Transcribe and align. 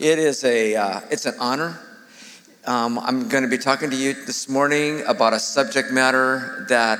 It 0.00 0.18
is 0.18 0.44
a, 0.44 0.76
uh, 0.76 1.00
it's 1.10 1.26
an 1.26 1.34
honor. 1.38 1.78
Um, 2.64 2.98
I'm 2.98 3.28
going 3.28 3.42
to 3.42 3.50
be 3.50 3.58
talking 3.58 3.90
to 3.90 3.96
you 3.96 4.14
this 4.14 4.48
morning 4.48 5.02
about 5.06 5.34
a 5.34 5.38
subject 5.38 5.90
matter 5.90 6.64
that 6.70 6.98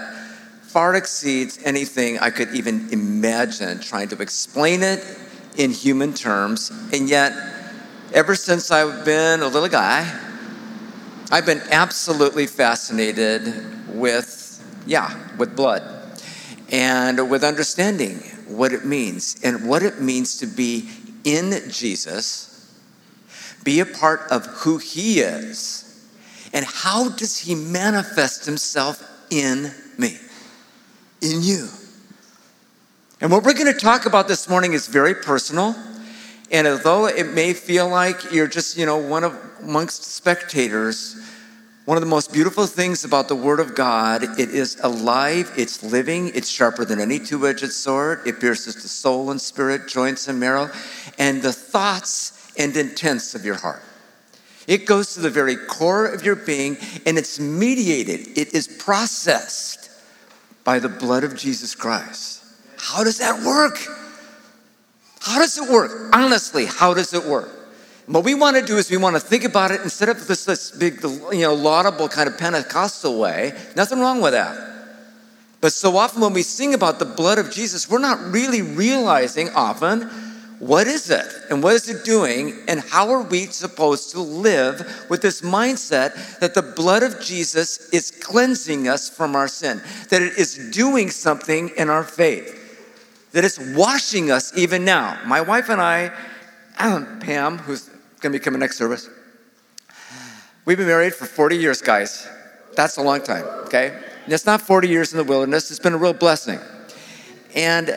far 0.61 0.95
exceeds 0.95 1.59
anything 1.65 2.19
I 2.19 2.29
could 2.29 2.51
even 2.55 2.91
imagine 2.93 3.81
trying 3.81 4.09
to 4.09 4.21
explain 4.21 4.83
it 4.83 5.03
in 5.57 5.71
human 5.71 6.13
terms. 6.13 6.71
And 6.93 7.09
yet, 7.09 7.33
ever 8.13 8.35
since 8.35 8.71
I've 8.71 9.03
been 9.07 9.41
a 9.41 9.49
little 9.49 9.71
guy, 9.71 10.01
I've 11.31 11.47
been 11.47 11.63
absolutely 11.71 12.47
fascinated 12.47 13.89
with, 13.95 14.63
yeah, 14.85 15.19
with 15.39 15.57
blood 15.57 15.83
and 16.71 17.31
with 17.31 17.45
understanding 17.45 18.19
what 18.47 18.75
it 18.75 18.85
means 18.85 19.41
and 19.43 19.67
what 19.67 19.83
it 19.83 20.03
means 20.03 20.37
to 20.37 20.47
be 20.47 20.91
in 21.25 21.71
Jesus, 21.71 22.50
be 23.65 23.81
a 23.81 23.87
part 23.87 24.23
of 24.31 24.47
who 24.47 24.79
He 24.79 25.21
is, 25.21 26.09
and 26.53 26.65
how 26.65 27.11
does 27.11 27.39
He 27.39 27.55
manifest 27.55 28.45
Himself 28.47 29.03
in 29.31 29.73
me, 29.99 30.19
in 31.21 31.43
you. 31.43 31.69
And 33.21 33.31
what 33.31 33.45
we're 33.45 33.55
going 33.55 33.73
to 33.73 33.79
talk 33.79 34.07
about 34.07 34.29
this 34.29 34.49
morning 34.49 34.73
is 34.73 34.87
very 34.87 35.15
personal. 35.15 35.77
And 36.51 36.67
although 36.67 37.07
it 37.07 37.33
may 37.33 37.53
feel 37.53 37.89
like 37.89 38.33
you're 38.33 38.49
just, 38.49 38.77
you 38.77 38.87
know, 38.87 38.97
one 38.97 39.25
of 39.25 39.39
amongst 39.63 40.05
spectators, 40.05 41.17
one 41.85 41.97
of 41.97 42.03
the 42.03 42.09
most 42.09 42.33
beautiful 42.33 42.67
things 42.67 43.05
about 43.05 43.29
the 43.29 43.35
Word 43.35 43.61
of 43.61 43.75
God, 43.75 44.23
it 44.39 44.51
is 44.51 44.79
alive, 44.83 45.53
it's 45.57 45.83
living, 45.83 46.31
it's 46.35 46.49
sharper 46.49 46.85
than 46.85 46.99
any 46.99 47.19
two 47.19 47.47
edged 47.47 47.71
sword, 47.73 48.21
it 48.27 48.41
pierces 48.41 48.75
the 48.77 48.89
soul 48.89 49.31
and 49.31 49.41
spirit, 49.41 49.87
joints 49.87 50.29
and 50.29 50.41
marrow, 50.41 50.71
and 51.19 51.43
the 51.43 51.53
thoughts 51.53 52.40
and 52.61 52.77
intents 52.77 53.35
of 53.35 53.45
your 53.45 53.57
heart. 53.57 53.83
It 54.67 54.87
goes 54.87 55.15
to 55.15 55.21
the 55.21 55.31
very 55.31 55.57
core 55.57 56.07
of 56.07 56.25
your 56.25 56.37
being 56.37 56.77
and 57.07 57.19
it's 57.19 57.41
mediated, 57.41 58.39
it 58.39 58.55
is 58.55 58.69
processed 58.69 59.91
by 60.63 60.79
the 60.79 60.89
blood 60.89 61.25
of 61.25 61.37
Jesus 61.37 61.75
Christ. 61.75 62.45
How 62.79 63.03
does 63.03 63.19
that 63.19 63.43
work? 63.45 63.79
How 65.21 65.39
does 65.39 65.59
it 65.59 65.71
work? 65.71 66.15
Honestly, 66.15 66.67
how 66.67 66.95
does 66.95 67.13
it 67.15 67.25
work? 67.25 67.51
What 68.07 68.25
we 68.25 68.35
want 68.35 68.57
to 68.57 68.63
do 68.65 68.77
is 68.77 68.91
we 68.91 68.97
want 68.97 69.17
to 69.17 69.21
think 69.21 69.45
about 69.45 69.71
it 69.71 69.81
instead 69.83 70.09
of 70.09 70.27
this, 70.27 70.45
this 70.45 70.71
big, 70.73 71.03
you 71.03 71.41
know, 71.41 71.55
laudable 71.55 72.09
kind 72.09 72.29
of 72.29 72.37
Pentecostal 72.37 73.19
way. 73.19 73.57
Nothing 73.77 74.01
wrong 74.01 74.21
with 74.21 74.33
that. 74.33 74.71
But 75.61 75.73
so 75.73 75.97
often 75.97 76.21
when 76.21 76.33
we 76.33 76.43
sing 76.43 76.75
about 76.75 76.99
the 76.99 77.05
blood 77.05 77.39
of 77.39 77.51
Jesus, 77.51 77.89
we're 77.89 77.99
not 77.99 78.19
really 78.33 78.63
realizing 78.63 79.51
often 79.51 80.11
what 80.61 80.87
is 80.87 81.09
it 81.09 81.27
and 81.49 81.63
what 81.63 81.75
is 81.75 81.89
it 81.89 82.05
doing 82.05 82.55
and 82.69 82.81
how 82.81 83.11
are 83.11 83.23
we 83.23 83.47
supposed 83.47 84.11
to 84.11 84.21
live 84.21 85.07
with 85.09 85.23
this 85.23 85.41
mindset 85.41 86.39
that 86.39 86.53
the 86.53 86.61
blood 86.61 87.03
of 87.03 87.19
Jesus 87.19 87.89
is 87.91 88.11
cleansing 88.11 88.87
us 88.87 89.09
from 89.09 89.35
our 89.35 89.49
sin, 89.49 89.83
that 90.11 90.21
it 90.21 90.37
is 90.39 90.71
doing 90.71 91.09
something 91.11 91.71
in 91.79 91.89
our 91.89 92.05
faith, 92.05 92.55
that 93.33 93.43
it's 93.43 93.59
washing 93.75 94.31
us 94.31 94.57
even 94.57 94.85
now. 94.85 95.19
My 95.25 95.41
wife 95.41 95.71
and 95.71 95.81
I, 95.81 96.13
um, 96.79 97.21
Pam, 97.21 97.57
who's 97.57 97.89
going 98.21 98.33
to 98.33 98.39
be 98.39 98.39
coming 98.39 98.61
next 98.61 98.77
service. 98.77 99.09
We've 100.67 100.77
been 100.77 100.89
married 100.89 101.15
for 101.15 101.25
40 101.25 101.57
years, 101.57 101.81
guys. 101.81 102.29
That's 102.77 102.99
a 102.99 103.03
long 103.03 103.23
time, 103.23 103.45
okay? 103.65 103.99
And 104.25 104.33
it's 104.33 104.45
not 104.45 104.61
40 104.61 104.89
years 104.89 105.13
in 105.13 105.17
the 105.17 105.25
wilderness, 105.25 105.71
it's 105.71 105.81
been 105.81 105.95
a 105.95 105.99
real 105.99 106.13
blessing. 106.13 106.59
And 107.55 107.97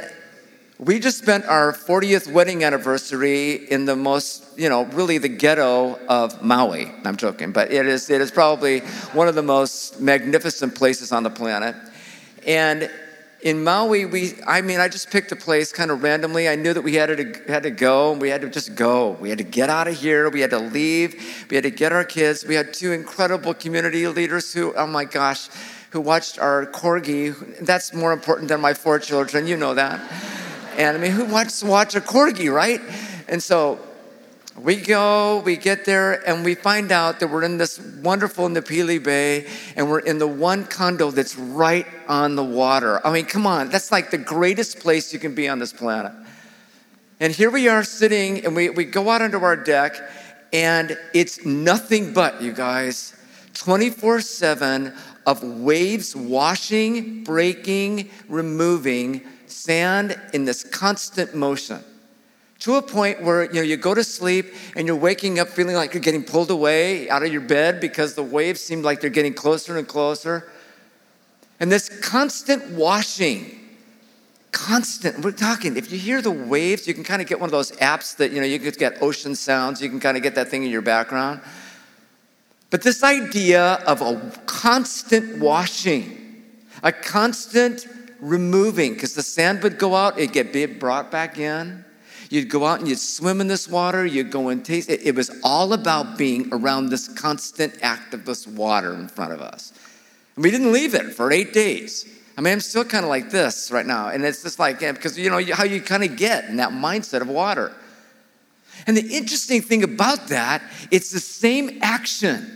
we 0.80 1.00
just 1.00 1.20
spent 1.20 1.46
our 1.46 1.72
40th 1.72 2.32
wedding 2.32 2.64
anniversary 2.64 3.54
in 3.70 3.86
the 3.86 3.96
most, 3.96 4.58
you 4.58 4.70
know, 4.70 4.86
really 4.86 5.18
the 5.20 5.30
ghetto 5.30 6.00
of 6.08 6.42
Maui. 6.42 6.92
I'm 7.06 7.16
joking, 7.16 7.52
but 7.52 7.72
it 7.72 7.86
is, 7.86 8.10
it 8.10 8.22
is 8.22 8.32
probably 8.32 8.80
one 9.14 9.28
of 9.28 9.36
the 9.36 9.44
most 9.44 10.02
magnificent 10.02 10.74
places 10.76 11.12
on 11.12 11.24
the 11.24 11.30
planet. 11.30 11.76
And 12.48 12.90
in 13.42 13.64
Maui, 13.64 14.06
we, 14.06 14.34
I 14.48 14.62
mean, 14.62 14.80
I 14.80 14.88
just 14.88 15.12
picked 15.12 15.32
a 15.32 15.36
place 15.36 15.72
kind 15.72 15.92
of 15.92 16.02
randomly. 16.02 16.50
I 16.50 16.56
knew 16.56 16.74
that 16.74 16.82
we 16.82 16.96
had 16.96 17.18
to, 17.18 17.52
had 17.52 17.64
to 17.64 17.72
go 17.72 18.14
and 18.14 18.22
we 18.22 18.30
had 18.30 18.42
to 18.42 18.50
just 18.50 18.74
go. 18.74 19.12
We 19.12 19.30
had 19.30 19.38
to 19.38 19.44
get 19.44 19.70
out 19.70 19.88
of 19.88 19.96
here. 19.96 20.30
We 20.30 20.40
had 20.40 20.50
to 20.52 20.60
leave. 20.60 21.46
We 21.50 21.56
had 21.56 21.64
to 21.64 21.72
get 21.72 21.92
our 21.92 22.04
kids. 22.04 22.46
We 22.46 22.56
had 22.56 22.74
two 22.74 22.94
incredible 22.94 23.54
community 23.54 24.08
leaders 24.08 24.54
who, 24.54 24.74
oh 24.76 24.88
my 24.88 25.06
gosh, 25.06 25.50
who 25.92 26.02
watched 26.02 26.40
our 26.40 26.66
corgi. 26.66 27.60
That's 27.60 27.94
more 27.94 28.12
important 28.12 28.48
than 28.48 28.60
my 28.60 28.74
four 28.74 28.98
children. 28.98 29.46
You 29.46 29.58
know 29.58 29.76
that. 29.76 30.02
And 30.78 30.98
I 30.98 31.00
mean, 31.00 31.12
who 31.12 31.26
wants 31.26 31.60
to 31.62 31.66
watch 31.66 31.96
a 31.96 32.02
corgi, 32.02 32.54
right? 32.54 32.82
And 33.28 33.42
so 33.42 33.80
we 34.60 34.76
go, 34.76 35.40
we 35.40 35.58
get 35.58 35.84
there, 35.84 36.28
and 36.28 36.46
we 36.46 36.54
find 36.54 36.92
out 36.92 37.20
that 37.20 37.28
we're 37.28 37.44
in 37.44 37.58
this 37.58 37.80
wonderful 37.80 38.48
Napili 38.50 39.04
Bay, 39.04 39.48
and 39.76 39.90
we're 39.90 40.00
in 40.00 40.20
the 40.20 40.28
one 40.28 40.66
condo 40.66 41.10
that's 41.10 41.36
right 41.36 41.88
on 42.08 42.36
the 42.36 42.44
water. 42.44 43.06
I 43.06 43.12
mean, 43.12 43.26
come 43.26 43.48
on, 43.48 43.70
that's 43.70 43.92
like 43.92 44.12
the 44.12 44.18
greatest 44.20 44.80
place 44.80 45.12
you 45.12 45.20
can 45.20 45.34
be 45.34 45.50
on 45.50 45.58
this 45.58 45.74
planet. 45.74 46.12
And 47.20 47.34
here 47.34 47.50
we 47.50 47.68
are 47.68 47.84
sitting, 47.84 48.46
and 48.46 48.56
we, 48.56 48.70
we 48.70 48.86
go 48.86 49.10
out 49.10 49.24
onto 49.24 49.40
our 49.40 49.56
deck, 49.56 49.96
and 50.52 50.98
it's 51.16 51.44
nothing 51.46 52.14
but, 52.14 52.42
you 52.42 52.54
guys, 52.54 53.16
24 53.54 54.22
7 54.22 54.94
of 55.26 55.44
waves 55.44 56.16
washing, 56.16 57.24
breaking, 57.24 58.10
removing 58.28 59.22
sand 59.54 60.20
in 60.34 60.46
this 60.46 60.64
constant 60.64 61.36
motion 61.36 61.84
to 62.64 62.76
a 62.76 62.82
point 62.82 63.22
where 63.22 63.44
you 63.46 63.56
know 63.56 63.62
you 63.62 63.76
go 63.76 63.94
to 63.94 64.04
sleep 64.06 64.54
and 64.78 64.88
you're 64.88 64.96
waking 64.96 65.38
up 65.38 65.50
feeling 65.50 65.76
like 65.76 65.94
you're 65.94 66.02
getting 66.02 66.24
pulled 66.24 66.50
away 66.50 67.10
out 67.10 67.22
of 67.22 67.30
your 67.32 67.42
bed 67.42 67.82
because 67.82 68.14
the 68.14 68.24
waves 68.24 68.62
seem 68.62 68.82
like 68.82 69.02
they're 69.02 69.10
getting 69.10 69.34
closer 69.34 69.78
and 69.78 69.86
closer. 69.86 70.50
And 71.60 71.70
this 71.70 71.90
constant 72.02 72.72
washing 72.72 73.60
constant 74.54 75.20
we're 75.26 75.32
talking 75.32 75.76
if 75.76 75.92
you 75.92 75.98
hear 75.98 76.22
the 76.22 76.32
waves 76.32 76.88
you 76.88 76.94
can 76.94 77.04
kind 77.04 77.24
of 77.24 77.28
get 77.28 77.40
one 77.40 77.48
of 77.48 77.52
those 77.52 77.72
apps 77.78 78.16
that 78.18 78.32
you 78.32 78.40
know 78.40 78.46
you 78.46 78.60
can 78.60 78.70
get 78.74 79.02
ocean 79.02 79.34
sounds 79.34 79.82
you 79.82 79.90
can 79.90 80.00
kind 80.00 80.16
of 80.16 80.22
get 80.22 80.36
that 80.36 80.48
thing 80.48 80.64
in 80.64 80.70
your 80.70 80.82
background. 80.82 81.42
But 82.70 82.82
this 82.82 83.04
idea 83.04 83.74
of 83.86 84.02
a 84.02 84.32
constant 84.46 85.40
washing 85.40 86.24
a 86.82 86.92
constant 86.92 87.88
removing 88.24 88.94
because 88.94 89.14
the 89.14 89.24
sand 89.24 89.62
would 89.64 89.78
go 89.78 89.96
out 89.96 90.18
it'd 90.18 90.34
get 90.34 90.80
brought 90.80 91.12
back 91.12 91.38
in 91.38 91.84
You'd 92.34 92.50
go 92.50 92.66
out 92.66 92.80
and 92.80 92.88
you'd 92.88 92.98
swim 92.98 93.42
in 93.42 93.48
this 93.48 93.68
water, 93.68 94.04
you'd 94.04 94.32
go 94.32 94.50
and 94.50 94.66
taste 94.66 94.90
it. 94.90 95.02
It 95.04 95.14
was 95.14 95.30
all 95.44 95.72
about 95.72 96.18
being 96.18 96.50
around 96.52 96.90
this 96.90 97.08
constant 97.08 97.78
act 97.84 98.16
of 98.16 98.26
this 98.26 98.48
water 98.48 98.96
in 98.96 99.08
front 99.08 99.34
of 99.34 99.40
us. 99.40 99.72
And 100.36 100.44
we 100.44 100.50
didn't 100.50 100.72
leave 100.72 100.96
it 100.96 101.14
for 101.14 101.32
eight 101.32 101.54
days. 101.54 102.10
I 102.36 102.42
mean, 102.42 102.54
I'm 102.54 102.60
still 102.60 102.86
kind 102.86 103.06
of 103.06 103.10
like 103.10 103.30
this 103.30 103.70
right 103.70 103.86
now. 103.86 104.08
And 104.08 104.26
it's 104.26 104.42
just 104.42 104.58
like, 104.58 104.80
because 104.80 105.16
you 105.16 105.30
know 105.30 105.40
how 105.54 105.64
you 105.64 105.80
kind 105.80 106.04
of 106.04 106.18
get 106.18 106.46
in 106.46 106.56
that 106.58 106.72
mindset 106.72 107.22
of 107.22 107.28
water. 107.28 107.72
And 108.88 108.98
the 108.98 109.16
interesting 109.16 109.62
thing 109.62 109.84
about 109.84 110.30
that, 110.30 110.64
it's 110.90 111.12
the 111.12 111.20
same 111.20 111.78
action 111.84 112.50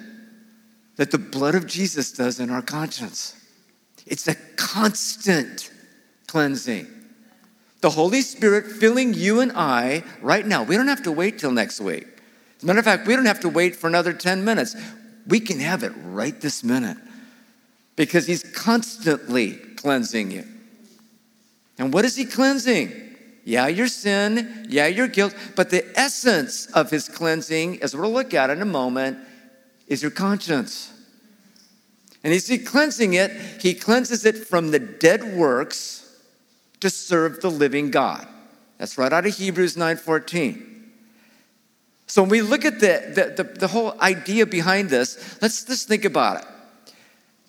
that 0.96 1.12
the 1.12 1.20
blood 1.20 1.54
of 1.54 1.68
Jesus 1.68 2.12
does 2.12 2.40
in 2.40 2.50
our 2.50 2.64
conscience. 2.64 3.37
It's 4.10 4.28
a 4.28 4.36
constant 4.56 5.72
cleansing. 6.28 6.88
The 7.82 7.90
Holy 7.90 8.22
Spirit 8.22 8.66
filling 8.66 9.14
you 9.14 9.40
and 9.40 9.52
I 9.54 10.04
right 10.22 10.46
now. 10.46 10.64
We 10.64 10.76
don't 10.76 10.88
have 10.88 11.04
to 11.04 11.12
wait 11.12 11.40
till 11.40 11.52
next 11.52 11.80
week. 11.80 12.08
As 12.58 12.64
a 12.64 12.66
matter 12.66 12.80
of 12.80 12.86
fact, 12.86 13.08
we 13.08 13.16
don't 13.16 13.26
have 13.26 13.40
to 13.42 13.50
wait 13.50 13.76
for 13.76 13.88
another 13.88 14.14
10 14.14 14.44
minutes. 14.44 14.76
We 15.28 15.40
can 15.40 15.60
have 15.60 15.84
it 15.84 15.92
right 16.04 16.40
this 16.42 16.64
minute 16.64 16.98
because 17.96 18.26
He's 18.26 18.44
constantly 18.44 19.54
cleansing 19.76 20.32
you. 20.32 20.46
And 21.78 21.94
what 21.94 22.04
is 22.04 22.16
He 22.16 22.26
cleansing? 22.26 22.92
Yeah, 23.46 23.68
your 23.68 23.88
sin, 23.88 24.66
yeah, 24.70 24.88
your 24.88 25.08
guilt, 25.08 25.36
but 25.56 25.70
the 25.70 25.86
essence 25.98 26.66
of 26.68 26.90
His 26.90 27.08
cleansing, 27.08 27.82
as 27.82 27.96
we'll 27.96 28.12
look 28.12 28.34
at 28.34 28.50
in 28.50 28.62
a 28.62 28.66
moment, 28.66 29.20
is 29.88 30.02
your 30.02 30.12
conscience. 30.12 30.92
And 32.24 32.34
as 32.34 32.48
He 32.48 32.58
cleansing 32.58 33.14
it, 33.14 33.32
He 33.62 33.74
cleanses 33.74 34.26
it 34.26 34.38
from 34.48 34.72
the 34.72 34.80
dead 34.80 35.36
works 35.36 36.04
to 36.80 36.90
serve 36.90 37.42
the 37.42 37.52
living 37.52 37.92
God. 37.92 38.28
That's 38.78 38.98
right 38.98 39.12
out 39.12 39.26
of 39.26 39.36
Hebrews 39.36 39.76
9:14. 39.76 40.76
So 42.08 42.22
when 42.22 42.30
we 42.30 42.42
look 42.42 42.64
at 42.64 42.80
the, 42.80 43.34
the, 43.36 43.44
the, 43.44 43.60
the 43.60 43.68
whole 43.68 44.00
idea 44.00 44.46
behind 44.46 44.90
this, 44.90 45.38
let's 45.42 45.66
just 45.66 45.90
think 45.90 46.06
about 46.06 46.42
it. 46.42 46.48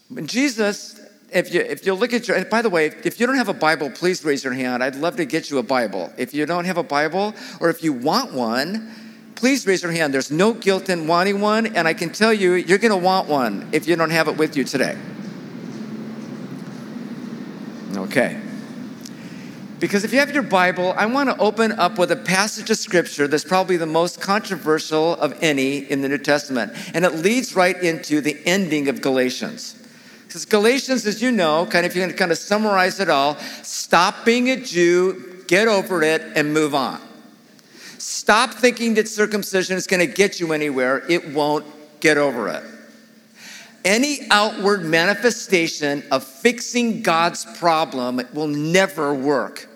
When 0.09 0.27
Jesus, 0.27 1.01
if 1.33 1.55
you 1.55 1.61
if 1.61 1.87
you 1.87 1.95
look 1.95 2.13
at 2.13 2.27
your, 2.27 2.45
by 2.47 2.63
the 2.63 2.71
way, 2.71 2.87
if 3.05 3.21
you 3.21 3.27
don't 3.27 3.37
have 3.37 3.49
a 3.49 3.55
Bible, 3.55 3.91
please 3.91 4.25
raise 4.25 4.43
your 4.43 4.55
hand. 4.55 4.83
I'd 4.83 4.97
love 4.97 5.17
to 5.17 5.25
get 5.25 5.51
you 5.51 5.59
a 5.59 5.63
Bible. 5.63 6.13
If 6.17 6.35
you 6.35 6.47
don't 6.47 6.65
have 6.65 6.79
a 6.79 6.83
Bible, 6.83 7.35
or 7.61 7.69
if 7.69 7.85
you 7.85 7.93
want 7.93 8.33
one, 8.33 8.91
please 9.39 9.67
raise 9.69 9.85
your 9.85 9.93
hand. 9.93 10.13
There's 10.13 10.33
no 10.33 10.53
guilt 10.53 10.89
in 10.89 11.07
wanting 11.07 11.41
one, 11.41 11.67
and 11.67 11.87
I 11.87 11.95
can 11.95 12.11
tell 12.11 12.33
you, 12.33 12.55
you're 12.55 12.79
going 12.79 12.91
to 12.91 12.97
want 12.97 13.29
one 13.29 13.69
if 13.71 13.87
you 13.87 13.95
don't 13.95 14.11
have 14.11 14.27
it 14.27 14.37
with 14.37 14.57
you 14.57 14.65
today. 14.65 14.99
Okay. 17.95 18.41
Because 19.79 20.03
if 20.03 20.13
you 20.13 20.19
have 20.19 20.35
your 20.35 20.43
Bible, 20.43 20.93
I 20.97 21.07
want 21.07 21.29
to 21.31 21.39
open 21.39 21.71
up 21.71 21.99
with 21.99 22.11
a 22.11 22.17
passage 22.17 22.69
of 22.69 22.79
scripture 22.79 23.29
that's 23.29 23.45
probably 23.45 23.77
the 23.77 23.87
most 23.87 24.21
controversial 24.21 25.15
of 25.15 25.39
any 25.41 25.79
in 25.79 26.03
the 26.03 26.09
New 26.09 26.19
Testament. 26.19 26.73
And 26.93 27.05
it 27.05 27.15
leads 27.15 27.55
right 27.55 27.81
into 27.81 28.21
the 28.21 28.37
ending 28.45 28.89
of 28.89 29.01
Galatians. 29.01 29.77
Because 30.27 30.47
Galatians, 30.47 31.07
as 31.07 31.23
you 31.23 31.31
know, 31.31 31.65
kind 31.67 31.87
of, 31.87 31.93
if 31.93 31.97
you 31.97 32.05
can 32.05 32.17
kind 32.17 32.33
of 32.33 32.39
summarize 32.39 32.99
it 32.99 33.09
all, 33.09 33.37
stop 33.63 34.25
being 34.25 34.51
a 34.51 34.57
Jew, 34.57 35.45
get 35.47 35.69
over 35.69 36.03
it, 36.03 36.23
and 36.35 36.53
move 36.53 36.75
on. 36.75 37.01
Stop 38.29 38.53
thinking 38.53 38.93
that 38.93 39.09
circumcision 39.09 39.79
is 39.79 39.87
going 39.87 40.07
to 40.07 40.15
get 40.15 40.39
you 40.39 40.53
anywhere. 40.53 41.03
It 41.09 41.33
won't. 41.33 41.65
Get 42.01 42.19
over 42.19 42.51
it. 42.51 42.63
Any 43.87 44.19
outward 44.31 44.85
manifestation 44.85 46.03
of 46.11 46.25
fixing 46.25 47.01
God's 47.01 47.47
problem 47.57 48.21
will 48.35 48.47
never 48.47 49.15
work. 49.15 49.67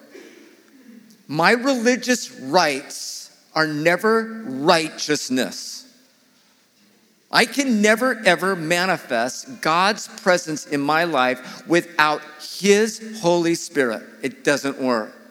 My 1.29 1.53
religious 1.53 2.31
rites 2.43 3.35
are 3.55 3.67
never 3.67 4.43
righteousness. 4.45 5.91
I 7.31 7.47
can 7.47 7.81
never 7.81 8.21
ever 8.27 8.55
manifest 8.55 9.63
God's 9.63 10.09
presence 10.21 10.67
in 10.67 10.83
my 10.83 11.05
life 11.05 11.67
without 11.67 12.21
His 12.61 13.19
Holy 13.23 13.55
Spirit. 13.55 14.03
It 14.21 14.45
doesn't 14.45 14.79
work. 14.79 15.22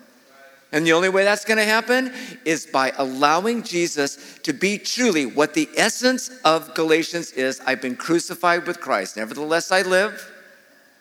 And 0.72 0.86
the 0.86 0.94
only 0.94 1.10
way 1.10 1.24
that's 1.24 1.44
going 1.44 1.58
to 1.58 1.66
happen 1.66 2.14
is 2.46 2.66
by 2.66 2.94
allowing 2.98 3.62
Jesus 3.64 4.40
to 4.44 4.54
be 4.54 4.78
truly 4.78 5.26
what 5.26 5.54
the 5.54 5.68
essence 5.76 6.30
of 6.46 6.74
Galatians 6.74 7.32
is 7.34 7.60
I've 7.66 7.82
been 7.82 7.98
crucified 7.98 8.66
with 8.66 8.80
Christ. 8.80 9.18
Nevertheless, 9.18 9.72
I 9.72 9.82
live, 9.82 10.32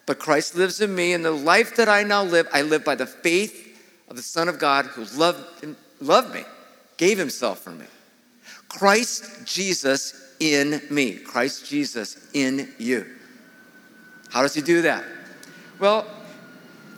but 0.07 0.19
Christ 0.19 0.57
lives 0.57 0.81
in 0.81 0.93
me. 0.95 1.13
And 1.13 1.25
the 1.25 1.31
life 1.31 1.77
that 1.77 1.89
I 1.89 2.03
now 2.03 2.25
live, 2.25 2.49
I 2.53 2.63
live 2.63 2.85
by 2.85 2.97
the 2.97 3.07
faith 3.07 3.79
of 4.09 4.17
the 4.17 4.23
Son 4.23 4.49
of 4.49 4.59
God 4.59 4.87
who 4.87 5.05
loved, 5.17 5.65
loved 6.01 6.35
me, 6.35 6.43
gave 6.97 7.17
himself 7.17 7.61
for 7.61 7.71
me. 7.71 7.87
Christ 8.69 9.47
Jesus 9.47 10.35
in 10.41 10.83
me, 10.91 11.15
Christ 11.15 11.67
Jesus 11.67 12.17
in 12.35 12.73
you. 12.79 13.07
How 14.31 14.43
does 14.43 14.55
he 14.55 14.63
do 14.63 14.83
that? 14.83 15.05
Well, 15.79 16.07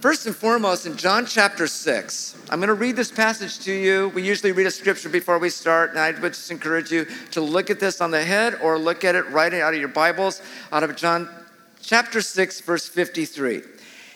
First 0.02 0.26
and 0.26 0.34
foremost, 0.34 0.84
in 0.84 0.96
John 0.96 1.26
chapter 1.26 1.68
6, 1.68 2.36
I'm 2.50 2.58
going 2.58 2.66
to 2.66 2.74
read 2.74 2.96
this 2.96 3.12
passage 3.12 3.60
to 3.60 3.72
you. 3.72 4.08
We 4.08 4.24
usually 4.24 4.50
read 4.50 4.66
a 4.66 4.70
scripture 4.72 5.08
before 5.08 5.38
we 5.38 5.48
start, 5.48 5.90
and 5.90 5.98
I 6.00 6.10
would 6.10 6.32
just 6.32 6.50
encourage 6.50 6.90
you 6.90 7.06
to 7.30 7.40
look 7.40 7.70
at 7.70 7.78
this 7.78 8.00
on 8.00 8.10
the 8.10 8.24
head 8.24 8.58
or 8.60 8.80
look 8.80 9.04
at 9.04 9.14
it 9.14 9.30
right 9.30 9.54
out 9.54 9.74
of 9.74 9.78
your 9.78 9.88
Bibles, 9.88 10.42
out 10.72 10.82
of 10.82 10.96
John 10.96 11.28
chapter 11.82 12.20
6, 12.20 12.62
verse 12.62 12.88
53. 12.88 13.62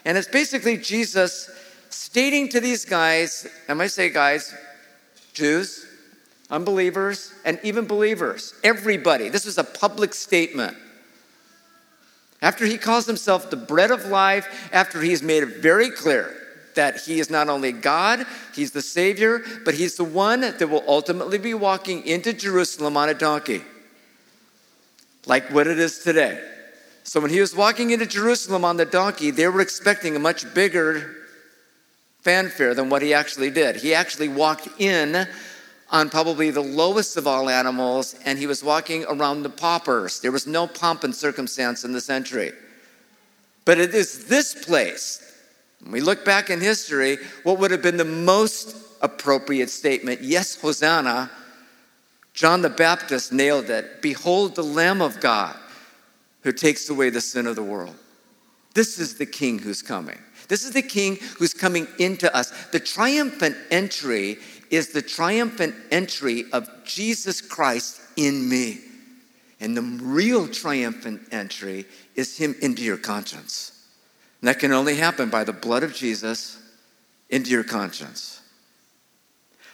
And 0.05 0.19
it's 0.19 0.27
basically 0.27 0.77
Jesus 0.77 1.49
stating 1.91 2.49
to 2.49 2.59
these 2.59 2.85
guys, 2.85 3.47
and 3.69 3.81
I 3.81 3.87
say 3.87 4.11
guys, 4.11 4.53
Jews, 5.35 5.87
unbelievers, 6.51 7.33
and 7.45 7.61
even 7.63 7.87
believers, 7.87 8.55
everybody, 8.65 9.29
this 9.29 9.47
was 9.47 9.57
a 9.57 9.63
public 9.63 10.15
statement. 10.15 10.77
After 12.47 12.65
he 12.65 12.79
calls 12.79 13.07
himself 13.07 13.51
the 13.51 13.57
bread 13.57 13.91
of 13.91 14.07
life, 14.07 14.71
after 14.73 15.03
he's 15.03 15.21
made 15.21 15.43
it 15.43 15.57
very 15.57 15.91
clear 15.91 16.33
that 16.77 17.01
he 17.01 17.19
is 17.19 17.29
not 17.29 17.49
only 17.49 17.73
God, 17.73 18.25
he's 18.55 18.71
the 18.71 18.83
Savior, 18.83 19.43
but 19.65 19.75
he's 19.75 19.97
the 19.97 20.05
one 20.05 20.43
that 20.43 20.71
will 20.71 20.85
ultimately 20.87 21.39
be 21.39 21.55
walking 21.55 22.07
into 22.07 22.33
Jerusalem 22.33 22.97
on 22.97 23.09
a 23.09 23.15
donkey, 23.15 23.63
like 25.27 25.53
what 25.53 25.67
it 25.67 25.81
is 25.81 25.99
today. 26.05 26.41
So 27.03 27.19
when 27.19 27.33
he 27.33 27.41
was 27.41 27.53
walking 27.53 27.91
into 27.91 28.07
Jerusalem 28.07 28.65
on 28.65 28.77
the 28.77 28.85
donkey, 28.85 29.33
they 29.33 29.49
were 29.49 29.61
expecting 29.61 30.15
a 30.15 30.21
much 30.21 30.55
bigger 30.55 31.17
fanfare 32.21 32.75
than 32.75 32.89
what 32.91 33.03
he 33.03 33.13
actually 33.13 33.51
did. 33.51 33.75
He 33.75 33.93
actually 33.93 34.29
walked 34.29 34.69
in 34.79 35.27
on 35.91 36.11
probably 36.11 36.51
the 36.51 36.61
lowest 36.61 37.17
of 37.17 37.27
all 37.27 37.49
animals, 37.49 38.17
and 38.25 38.39
he 38.39 38.47
was 38.47 38.65
walking 38.65 39.05
around 39.05 39.43
the 39.43 39.51
paupers. 39.51 40.21
There 40.21 40.33
was 40.33 40.47
no 40.47 40.67
pomp 40.67 41.05
and 41.05 41.15
circumstance 41.15 41.85
in 41.85 41.93
this 41.93 42.11
entry. 42.11 42.53
But 43.65 43.79
it 43.79 43.95
is 43.95 44.27
this 44.27 44.55
place, 44.65 45.23
when 45.81 45.93
we 45.93 46.01
look 46.01 46.25
back 46.25 46.51
in 46.51 46.61
history, 46.61 47.19
what 47.43 47.59
would 47.59 47.71
have 47.71 47.83
been 47.83 47.97
the 47.97 48.05
most 48.05 48.77
appropriate 49.03 49.71
statement? 49.71 50.23
Yes, 50.23 50.61
Hosanna. 50.61 51.31
John 52.33 52.63
the 52.63 52.71
Baptist 52.71 53.33
nailed 53.33 53.71
it. 53.71 54.03
Behold 54.03 54.55
the 54.55 54.65
Lamb 54.65 55.01
of 55.01 55.21
God 55.21 55.57
who 56.43 56.53
takes 56.53 56.89
away 56.89 57.11
the 57.11 57.21
sin 57.21 57.47
of 57.47 57.57
the 57.57 57.63
world. 57.63 57.97
This 58.75 58.99
is 58.99 59.17
the 59.17 59.27
King 59.27 59.59
who's 59.59 59.83
coming. 59.83 60.19
This 60.49 60.65
is 60.65 60.73
the 60.73 60.83
King 60.83 61.17
who's 61.39 61.55
coming 61.55 61.89
into 61.99 62.33
us. 62.37 62.53
The 62.67 62.79
triumphant 62.79 63.57
entry 63.71 64.39
is 64.71 64.89
the 64.89 65.03
triumphant 65.03 65.75
entry 65.91 66.45
of 66.53 66.69
Jesus 66.85 67.41
Christ 67.41 68.01
in 68.17 68.49
me. 68.49 68.81
And 69.61 69.77
the 69.77 69.83
real 69.83 70.49
triumphant 70.49 71.23
entry 71.33 71.87
is 72.15 72.37
Him 72.37 72.55
into 72.61 72.83
your 72.83 72.99
conscience. 72.99 73.73
And 74.41 74.49
that 74.49 74.59
can 74.59 74.73
only 74.73 74.97
happen 74.97 75.31
by 75.31 75.45
the 75.45 75.53
blood 75.53 75.83
of 75.83 75.95
Jesus 75.95 76.59
into 77.31 77.51
your 77.51 77.65
conscience. 77.65 78.41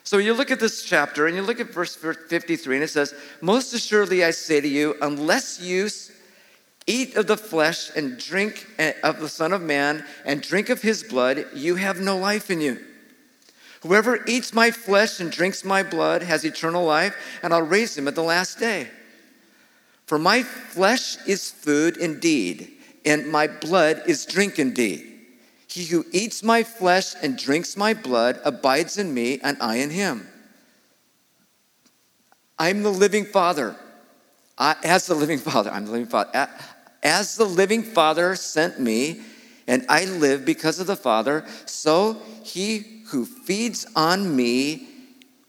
So 0.05 0.19
you 0.19 0.35
look 0.35 0.51
at 0.51 0.61
this 0.61 0.85
chapter 0.85 1.27
and 1.27 1.37
you 1.37 1.43
look 1.43 1.61
at 1.61 1.73
verse 1.73 1.95
53, 1.97 2.77
and 2.77 2.85
it 2.85 2.89
says, 2.89 3.15
Most 3.41 3.73
assuredly 3.73 4.25
I 4.25 4.31
say 4.31 4.61
to 4.61 4.69
you, 4.69 4.97
unless 5.01 5.61
you 5.61 5.89
eat 6.87 7.17
of 7.17 7.27
the 7.27 7.37
flesh 7.37 7.91
and 7.97 8.19
drink 8.19 8.67
of 9.03 9.21
the 9.21 9.29
Son 9.29 9.53
of 9.53 9.63
Man 9.63 10.05
and 10.25 10.43
drink 10.43 10.69
of 10.69 10.83
his 10.83 11.03
blood, 11.03 11.47
you 11.55 11.77
have 11.77 12.01
no 12.01 12.19
life 12.19 12.51
in 12.51 12.61
you. 12.61 12.81
Whoever 13.83 14.21
eats 14.27 14.55
my 14.55 14.71
flesh 14.71 15.19
and 15.19 15.31
drinks 15.31 15.65
my 15.65 15.83
blood 15.83 16.23
has 16.23 16.45
eternal 16.45 16.85
life, 16.85 17.17
and 17.43 17.53
I'll 17.53 17.63
raise 17.63 17.99
him 17.99 18.07
at 18.07 18.15
the 18.15 18.23
last 18.23 18.59
day. 18.61 18.89
For 20.07 20.19
my 20.19 20.43
flesh 20.43 21.17
is 21.27 21.51
food 21.51 21.97
indeed, 21.97 22.71
and 23.05 23.29
my 23.29 23.49
blood 23.49 24.03
is 24.07 24.25
drink 24.25 24.59
indeed. 24.59 25.09
He 25.67 25.85
who 25.85 26.05
eats 26.13 26.45
my 26.45 26.63
flesh 26.63 27.15
and 27.23 27.37
drinks 27.37 27.77
my 27.77 27.93
blood 27.95 28.41
abides 28.45 28.99
in 28.99 29.13
me, 29.13 29.41
and 29.43 29.57
I 29.61 29.77
in 29.77 29.91
him. 29.91 30.29
I'm 32.59 32.85
the 32.85 32.93
living 32.93 33.25
Father. 33.25 33.75
I, 34.57 34.77
as 34.85 35.07
the 35.07 35.15
living 35.15 35.39
Father, 35.39 35.71
I'm 35.71 35.87
the 35.87 35.93
living 35.93 36.07
Father. 36.07 36.49
As 37.03 37.37
the 37.37 37.47
living 37.47 37.83
Father 37.83 38.37
sent 38.37 38.79
me, 38.79 39.23
and 39.67 39.85
I 39.89 40.05
live 40.05 40.45
because 40.45 40.79
of 40.79 40.87
the 40.87 40.95
Father, 40.95 41.45
so 41.67 42.21
he 42.45 43.02
who 43.13 43.27
feeds 43.27 43.87
on 43.95 44.35
me 44.35 44.89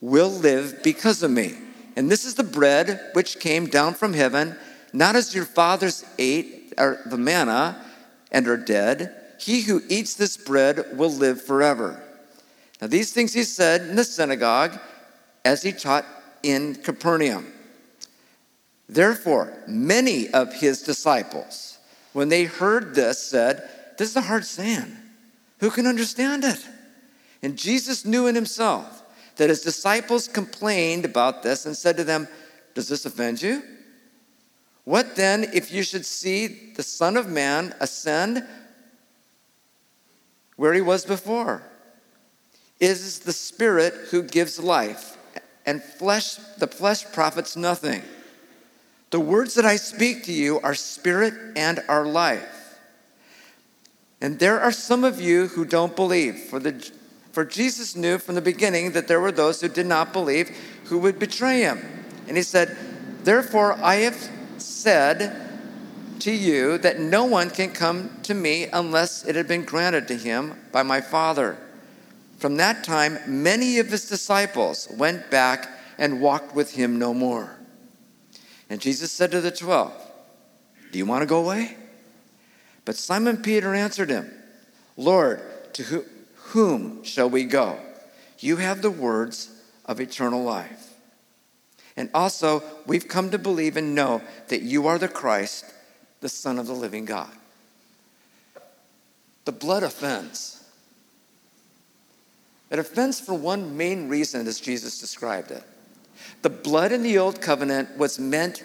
will 0.02 0.30
live 0.30 0.84
because 0.84 1.24
of 1.24 1.32
me. 1.32 1.56
And 1.96 2.12
this 2.12 2.26
is 2.26 2.36
the 2.36 2.44
bread 2.44 3.00
which 3.14 3.40
came 3.40 3.68
down 3.68 3.94
from 3.94 4.14
heaven, 4.14 4.56
not 4.92 5.16
as 5.16 5.34
your 5.34 5.46
fathers 5.46 6.06
ate 6.20 6.76
the 6.76 7.18
manna 7.18 7.84
and 8.32 8.48
are 8.48 8.58
dead. 8.58 9.16
He 9.40 9.62
who 9.62 9.82
eats 9.90 10.16
this 10.16 10.36
bread 10.36 10.98
will 10.98 11.12
live 11.12 11.42
forever. 11.42 12.04
Now, 12.82 12.88
these 12.88 13.14
things 13.14 13.32
he 13.32 13.44
said 13.44 13.82
in 13.82 13.96
the 13.96 14.04
synagogue 14.04 14.78
as 15.46 15.64
he 15.64 15.72
taught 15.72 16.06
in 16.44 16.76
Capernaum. 16.76 17.48
Therefore, 18.90 19.58
many 19.68 20.30
of 20.30 20.54
his 20.54 20.82
disciples, 20.82 21.78
when 22.12 22.28
they 22.28 22.44
heard 22.44 22.94
this, 22.94 23.20
said, 23.20 23.64
This 23.98 24.10
is 24.10 24.16
a 24.18 24.22
hard 24.22 24.44
saying. 24.44 24.98
Who 25.60 25.70
can 25.70 25.88
understand 25.88 26.44
it? 26.44 26.60
And 27.44 27.58
Jesus 27.58 28.06
knew 28.06 28.26
in 28.28 28.36
himself 28.36 29.04
that 29.36 29.50
his 29.50 29.62
disciples 29.62 30.30
complained 30.30 31.04
about 31.04 31.44
this 31.44 31.66
and 31.66 31.76
said 31.76 31.98
to 31.98 32.06
them, 32.06 32.28
Does 32.74 32.88
this 32.88 33.06
offend 33.06 33.42
you? 33.42 33.62
What 34.86 35.16
then 35.16 35.46
if 35.54 35.72
you 35.72 35.84
should 35.84 36.06
see 36.06 36.72
the 36.76 36.84
Son 36.84 37.18
of 37.18 37.30
Man 37.30 37.76
ascend 37.80 38.44
where 40.56 40.74
he 40.74 40.82
was 40.82 41.06
before? 41.06 41.64
It 42.80 42.90
is 42.90 43.20
the 43.20 43.34
Spirit 43.34 43.94
who 44.12 44.24
gives 44.24 44.60
life, 44.60 45.18
and 45.66 45.82
flesh, 45.82 46.36
the 46.58 46.68
flesh 46.68 47.06
profits 47.12 47.56
nothing. 47.56 48.02
The 49.12 49.20
words 49.20 49.54
that 49.56 49.66
I 49.66 49.76
speak 49.76 50.24
to 50.26 50.34
you 50.34 50.60
are 50.62 50.76
spirit 50.76 51.34
and 51.56 51.80
are 51.88 52.06
life. 52.06 52.80
And 54.20 54.40
there 54.40 54.60
are 54.60 54.72
some 54.72 55.04
of 55.04 55.22
you 55.22 55.48
who 55.48 55.66
don't 55.66 55.96
believe, 55.96 56.36
for 56.36 56.60
the 56.60 56.92
for 57.34 57.44
Jesus 57.44 57.96
knew 57.96 58.20
from 58.20 58.36
the 58.36 58.42
beginning 58.42 58.92
that 58.92 59.08
there 59.08 59.20
were 59.20 59.32
those 59.32 59.60
who 59.60 59.68
did 59.68 59.88
not 59.88 60.14
believe 60.14 60.50
who 60.86 61.00
would 61.00 61.18
betray 61.18 61.62
him. 61.62 61.82
And 62.28 62.38
he 62.38 62.44
said, 62.44 62.78
Therefore, 63.24 63.74
I 63.82 63.96
have 63.96 64.30
said 64.60 65.36
to 66.20 66.32
you 66.32 66.78
that 66.78 67.00
no 67.00 67.26
one 67.26 67.50
can 67.50 67.72
come 67.72 68.12
to 68.22 68.36
me 68.36 68.68
unless 68.72 69.26
it 69.26 69.36
had 69.36 69.48
been 69.48 69.66
granted 69.66 70.08
to 70.10 70.16
him 70.16 70.62
by 70.72 70.84
my 70.84 71.02
Father. 71.02 71.58
From 72.38 72.58
that 72.58 72.84
time, 72.84 73.18
many 73.26 73.80
of 73.80 73.88
his 73.88 74.08
disciples 74.08 74.88
went 74.92 75.32
back 75.32 75.68
and 75.98 76.22
walked 76.22 76.54
with 76.54 76.76
him 76.76 77.00
no 77.00 77.16
more. 77.16 77.58
And 78.70 78.80
Jesus 78.80 79.12
said 79.12 79.32
to 79.32 79.42
the 79.42 79.52
twelve, 79.52 79.92
Do 80.92 81.00
you 81.00 81.06
want 81.08 81.24
to 81.24 81.28
go 81.28 81.44
away? 81.44 81.78
But 82.86 82.96
Simon 82.96 83.38
Peter 83.38 83.74
answered 83.74 84.12
him, 84.12 84.32
Lord, 84.98 85.42
to 85.74 85.84
who, 85.84 86.06
whom 86.54 87.04
shall 87.04 87.28
we 87.28 87.44
go? 87.46 87.80
You 88.38 88.58
have 88.58 88.84
the 88.84 88.92
words 88.92 89.50
of 89.86 90.00
eternal 90.00 90.44
life. 90.44 90.94
And 91.98 92.12
also, 92.14 92.64
we've 92.86 93.08
come 93.08 93.32
to 93.32 93.40
believe 93.40 93.76
and 93.76 93.96
know 93.96 94.22
that 94.50 94.62
you 94.62 94.86
are 94.86 95.00
the 95.00 95.08
Christ, 95.08 95.66
the 96.22 96.30
Son 96.30 96.60
of 96.60 96.68
the 96.68 96.74
living 96.74 97.06
God. 97.06 97.32
The 99.46 99.52
blood 99.52 99.82
offends. 99.82 100.64
It 102.70 102.78
offends 102.78 103.20
for 103.20 103.34
one 103.34 103.76
main 103.76 104.08
reason, 104.08 104.46
as 104.46 104.60
Jesus 104.60 105.00
described 105.00 105.50
it. 105.50 105.64
The 106.44 106.52
blood 106.52 106.92
in 106.92 107.02
the 107.02 107.18
old 107.18 107.42
covenant 107.42 107.98
was 107.98 108.20
meant 108.20 108.64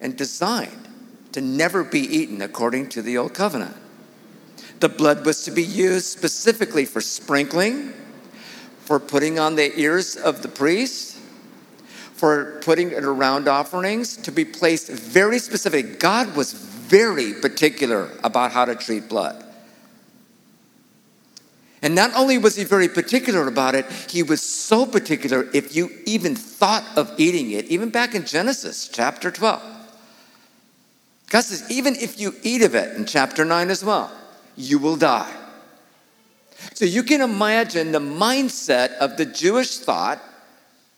and 0.00 0.16
designed 0.16 0.88
to 1.32 1.42
never 1.42 1.84
be 1.84 2.00
eaten 2.00 2.40
according 2.40 2.88
to 2.90 3.02
the 3.02 3.18
old 3.18 3.34
covenant. 3.34 3.76
The 4.84 4.90
blood 4.90 5.24
was 5.24 5.44
to 5.44 5.50
be 5.50 5.62
used 5.62 6.04
specifically 6.04 6.84
for 6.84 7.00
sprinkling, 7.00 7.94
for 8.80 9.00
putting 9.00 9.38
on 9.38 9.56
the 9.56 9.74
ears 9.80 10.14
of 10.14 10.42
the 10.42 10.48
priest, 10.48 11.16
for 12.12 12.60
putting 12.60 12.90
it 12.90 13.02
around 13.02 13.48
offerings, 13.48 14.14
to 14.18 14.30
be 14.30 14.44
placed 14.44 14.90
very 14.90 15.38
specific. 15.38 15.98
God 15.98 16.36
was 16.36 16.52
very 16.52 17.32
particular 17.32 18.10
about 18.22 18.52
how 18.52 18.66
to 18.66 18.74
treat 18.74 19.08
blood. 19.08 19.42
And 21.80 21.94
not 21.94 22.14
only 22.14 22.36
was 22.36 22.54
he 22.54 22.64
very 22.64 22.90
particular 22.90 23.48
about 23.48 23.74
it, 23.74 23.90
he 24.10 24.22
was 24.22 24.42
so 24.42 24.84
particular 24.84 25.48
if 25.54 25.74
you 25.74 25.88
even 26.04 26.36
thought 26.36 26.84
of 26.98 27.10
eating 27.18 27.52
it, 27.52 27.64
even 27.68 27.88
back 27.88 28.14
in 28.14 28.26
Genesis 28.26 28.86
chapter 28.88 29.30
12. 29.30 29.62
God 31.30 31.40
says, 31.40 31.70
even 31.70 31.94
if 31.94 32.20
you 32.20 32.34
eat 32.42 32.60
of 32.60 32.74
it 32.74 32.94
in 32.98 33.06
chapter 33.06 33.46
9 33.46 33.70
as 33.70 33.82
well, 33.82 34.12
you 34.56 34.78
will 34.78 34.96
die. 34.96 35.32
So 36.74 36.84
you 36.84 37.02
can 37.02 37.20
imagine 37.20 37.92
the 37.92 38.00
mindset 38.00 38.96
of 38.98 39.16
the 39.16 39.26
Jewish 39.26 39.78
thought, 39.78 40.20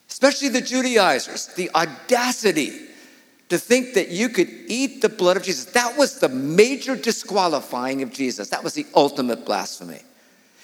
especially 0.08 0.48
the 0.48 0.60
Judaizers, 0.60 1.48
the 1.48 1.70
audacity 1.75 2.72
to 3.48 3.58
think 3.58 3.94
that 3.94 4.08
you 4.08 4.28
could 4.28 4.48
eat 4.66 5.02
the 5.02 5.08
blood 5.08 5.36
of 5.36 5.42
Jesus. 5.42 5.66
That 5.66 5.96
was 5.96 6.18
the 6.18 6.28
major 6.28 6.96
disqualifying 6.96 8.02
of 8.02 8.12
Jesus. 8.12 8.48
That 8.48 8.64
was 8.64 8.75
the 8.75 8.86
ultimate 8.94 9.44
blasphemy. 9.44 10.00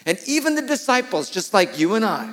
And 0.05 0.19
even 0.27 0.57
the 0.57 0.63
disciples, 0.63 1.31
just 1.31 1.55
like 1.55 1.79
you 1.79 1.95
and 1.95 2.05
I, 2.05 2.33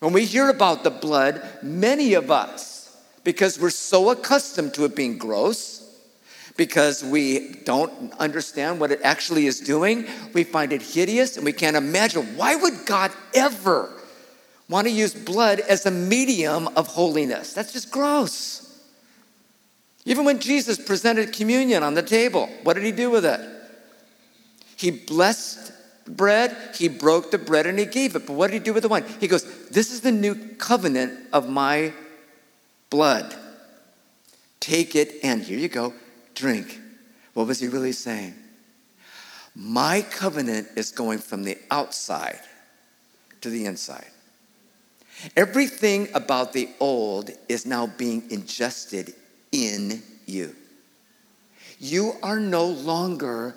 when 0.00 0.12
we 0.12 0.26
hear 0.26 0.50
about 0.50 0.84
the 0.84 0.90
blood, 0.90 1.42
many 1.62 2.12
of 2.12 2.30
us, 2.30 2.94
because 3.24 3.58
we're 3.58 3.70
so 3.70 4.10
accustomed 4.10 4.74
to 4.74 4.84
it 4.84 4.94
being 4.94 5.16
gross, 5.16 5.83
because 6.56 7.02
we 7.02 7.54
don't 7.64 8.12
understand 8.14 8.80
what 8.80 8.92
it 8.92 9.00
actually 9.02 9.46
is 9.46 9.60
doing, 9.60 10.06
we 10.32 10.44
find 10.44 10.72
it 10.72 10.82
hideous 10.82 11.36
and 11.36 11.44
we 11.44 11.52
can't 11.52 11.76
imagine 11.76 12.36
why 12.36 12.54
would 12.54 12.86
God 12.86 13.10
ever 13.34 13.90
want 14.68 14.86
to 14.86 14.92
use 14.92 15.14
blood 15.14 15.60
as 15.60 15.84
a 15.86 15.90
medium 15.90 16.68
of 16.76 16.86
holiness? 16.86 17.52
That's 17.52 17.72
just 17.72 17.90
gross. 17.90 18.60
Even 20.04 20.24
when 20.24 20.38
Jesus 20.38 20.78
presented 20.78 21.32
communion 21.32 21.82
on 21.82 21.94
the 21.94 22.02
table, 22.02 22.48
what 22.62 22.74
did 22.74 22.84
he 22.84 22.92
do 22.92 23.10
with 23.10 23.24
it? 23.24 23.40
He 24.76 24.90
blessed 24.90 25.72
bread, 26.06 26.56
he 26.74 26.88
broke 26.88 27.30
the 27.30 27.38
bread 27.38 27.66
and 27.66 27.78
he 27.78 27.86
gave 27.86 28.14
it. 28.14 28.26
But 28.26 28.34
what 28.34 28.50
did 28.50 28.54
he 28.54 28.64
do 28.64 28.74
with 28.74 28.82
the 28.82 28.88
wine? 28.88 29.04
He 29.20 29.28
goes, 29.28 29.68
This 29.68 29.90
is 29.92 30.02
the 30.02 30.12
new 30.12 30.34
covenant 30.56 31.18
of 31.32 31.48
my 31.48 31.92
blood. 32.90 33.34
Take 34.60 34.94
it 34.94 35.16
and 35.22 35.42
here 35.42 35.58
you 35.58 35.68
go, 35.68 35.94
drink. 36.34 36.80
What 37.34 37.46
was 37.46 37.60
he 37.60 37.68
really 37.68 37.92
saying? 37.92 38.34
My 39.54 40.02
covenant 40.02 40.68
is 40.76 40.90
going 40.90 41.18
from 41.18 41.44
the 41.44 41.58
outside 41.70 42.40
to 43.40 43.50
the 43.50 43.66
inside. 43.66 44.06
Everything 45.36 46.08
about 46.14 46.52
the 46.52 46.68
old 46.80 47.30
is 47.48 47.66
now 47.66 47.86
being 47.86 48.24
ingested 48.30 49.14
in 49.52 50.02
you. 50.26 50.54
You 51.78 52.14
are 52.22 52.40
no 52.40 52.66
longer 52.66 53.54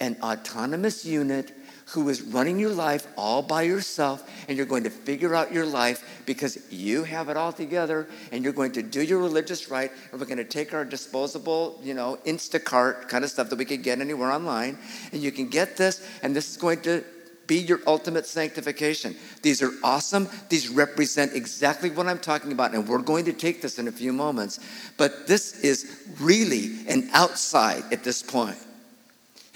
an 0.00 0.16
autonomous 0.22 1.04
unit 1.04 1.52
who 1.90 2.08
is 2.08 2.20
running 2.20 2.58
your 2.58 2.72
life 2.72 3.06
all 3.16 3.42
by 3.42 3.62
yourself, 3.62 4.28
and 4.48 4.56
you're 4.56 4.66
going 4.66 4.82
to 4.84 4.90
figure 4.90 5.34
out 5.34 5.52
your 5.52 5.66
life 5.66 6.22
because 6.26 6.58
you 6.70 7.04
have 7.04 7.28
it 7.28 7.36
all 7.36 7.52
together, 7.52 8.08
and 8.32 8.42
you're 8.42 8.52
going 8.52 8.72
to 8.72 8.82
do 8.82 9.02
your 9.02 9.20
religious 9.20 9.70
rite, 9.70 9.92
and 10.10 10.20
we're 10.20 10.26
going 10.26 10.36
to 10.36 10.44
take 10.44 10.74
our 10.74 10.84
disposable, 10.84 11.78
you 11.82 11.94
know, 11.94 12.18
Instacart 12.26 13.08
kind 13.08 13.22
of 13.22 13.30
stuff 13.30 13.48
that 13.50 13.58
we 13.58 13.64
can 13.64 13.82
get 13.82 14.00
anywhere 14.00 14.32
online, 14.32 14.76
and 15.12 15.22
you 15.22 15.30
can 15.30 15.48
get 15.48 15.76
this, 15.76 16.06
and 16.22 16.34
this 16.34 16.50
is 16.50 16.56
going 16.56 16.80
to 16.80 17.04
be 17.46 17.58
your 17.58 17.80
ultimate 17.86 18.26
sanctification. 18.26 19.14
These 19.42 19.62
are 19.62 19.70
awesome. 19.84 20.28
These 20.48 20.68
represent 20.68 21.34
exactly 21.34 21.90
what 21.90 22.08
I'm 22.08 22.18
talking 22.18 22.50
about, 22.50 22.74
and 22.74 22.88
we're 22.88 22.98
going 22.98 23.26
to 23.26 23.32
take 23.32 23.62
this 23.62 23.78
in 23.78 23.86
a 23.86 23.92
few 23.92 24.12
moments. 24.12 24.58
But 24.96 25.28
this 25.28 25.60
is 25.60 26.04
really 26.18 26.84
an 26.88 27.08
outside 27.12 27.84
at 27.92 28.02
this 28.02 28.22
point. 28.22 28.58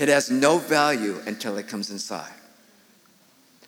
It 0.01 0.09
has 0.09 0.31
no 0.31 0.57
value 0.57 1.21
until 1.27 1.59
it 1.59 1.69
comes 1.69 1.91
inside. 1.91 2.33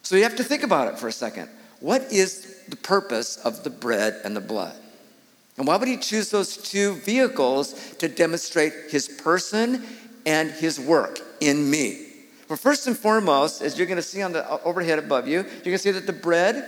So 0.01 0.17
you 0.17 0.23
have 0.23 0.37
to 0.37 0.45
think 0.45 0.63
about 0.63 0.89
it 0.89 0.99
for 0.99 1.07
a 1.07 1.13
second. 1.13 1.51
What 1.81 2.11
is 2.11 2.65
the 2.69 2.77
purpose 2.77 3.37
of 3.37 3.65
the 3.65 3.71
bread 3.71 4.19
and 4.25 4.35
the 4.35 4.41
blood? 4.41 4.75
And 5.59 5.67
why 5.67 5.77
would 5.77 5.89
he 5.89 5.99
choose 5.99 6.31
those 6.31 6.57
two 6.57 6.95
vehicles 6.95 7.75
to 7.99 8.09
demonstrate 8.09 8.73
his 8.89 9.09
person 9.09 9.85
and 10.25 10.51
his 10.51 10.81
work 10.81 11.21
in 11.41 11.71
me? 11.71 12.07
Well, 12.49 12.57
first 12.57 12.87
and 12.87 12.97
foremost, 12.97 13.61
as 13.61 13.77
you're 13.77 13.87
going 13.87 13.97
to 13.97 14.03
see 14.03 14.23
on 14.23 14.33
the 14.33 14.49
overhead 14.63 14.99
above 14.99 15.29
you, 15.29 15.41
you're 15.41 15.65
going 15.65 15.77
to 15.77 15.79
see 15.79 15.91
that 15.91 16.07
the 16.07 16.15
bread 16.15 16.65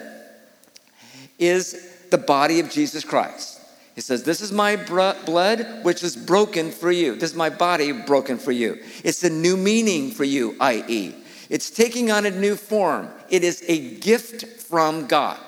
is 1.39 1.91
the 2.11 2.19
body 2.19 2.61
of 2.61 2.69
Jesus 2.69 3.03
Christ. 3.03 3.54
He 3.95 4.01
says, 4.01 4.25
This 4.25 4.41
is 4.41 4.53
my 4.53 4.77
blood, 4.77 5.85
which 5.85 6.03
is 6.03 6.17
broken 6.17 6.71
for 6.71 6.91
you. 6.91 7.15
This 7.15 7.31
is 7.31 7.37
my 7.37 7.51
body 7.51 7.93
broken 7.93 8.39
for 8.39 8.53
you. 8.53 8.83
It's 9.05 9.23
a 9.23 9.31
new 9.31 9.57
meaning 9.57 10.11
for 10.11 10.25
you, 10.25 10.57
i.e., 10.61 11.15
it's 11.51 11.71
taking 11.71 12.11
on 12.11 12.27
a 12.27 12.31
new 12.31 12.57
form. 12.57 13.09
It 13.29 13.45
is 13.45 13.63
a 13.69 13.97
gift 13.99 14.63
from 14.63 15.07
God. 15.07 15.39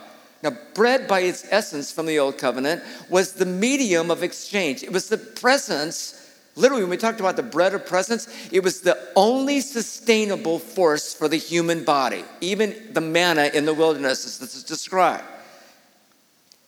Now, 0.43 0.57
bread, 0.75 1.09
by 1.09 1.21
its 1.21 1.47
essence 1.51 1.91
from 1.91 2.07
the 2.07 2.19
Old 2.19 2.39
Covenant, 2.39 2.83
was 3.09 3.33
the 3.33 3.47
medium 3.47 4.11
of 4.11 4.23
exchange. 4.23 4.83
It 4.83 4.93
was 4.93 5.09
the 5.09 5.17
presence, 5.17 6.31
literally, 6.55 6.83
when 6.83 6.91
we 6.91 6.99
talked 6.99 7.19
about 7.19 7.37
the 7.37 7.43
bread 7.43 7.75
of 7.75 7.87
presence, 7.87 8.29
it 8.53 8.63
was 8.63 8.83
the 8.83 8.99
only 9.17 9.61
sustainable 9.61 10.59
force 10.59 11.15
for 11.15 11.29
the 11.29 11.39
human 11.39 11.83
body. 11.83 12.25
Even 12.43 12.77
the 12.93 13.01
manna 13.01 13.51
in 13.55 13.65
the 13.65 13.75
wilderness, 13.75 14.27
as 14.27 14.39
this 14.39 14.55
is 14.55 14.63
described 14.63 15.25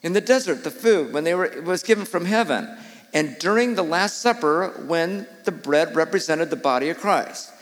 in 0.02 0.12
the 0.12 0.21
desert, 0.21 0.64
the 0.64 0.71
food, 0.71 1.12
when 1.12 1.25
they 1.25 1.35
were, 1.35 1.62
was 1.64 1.83
given 1.83 2.05
from 2.05 2.25
heaven. 2.25 2.69
And 3.12 3.38
during 3.38 3.75
the 3.75 3.83
Last 3.83 4.21
Supper, 4.21 4.69
when 4.87 5.26
the 5.45 5.52
bread 5.52 5.97
represented 5.97 6.50
the 6.50 6.57
body 6.57 6.90
of 6.90 6.99
Christ. 6.99 7.52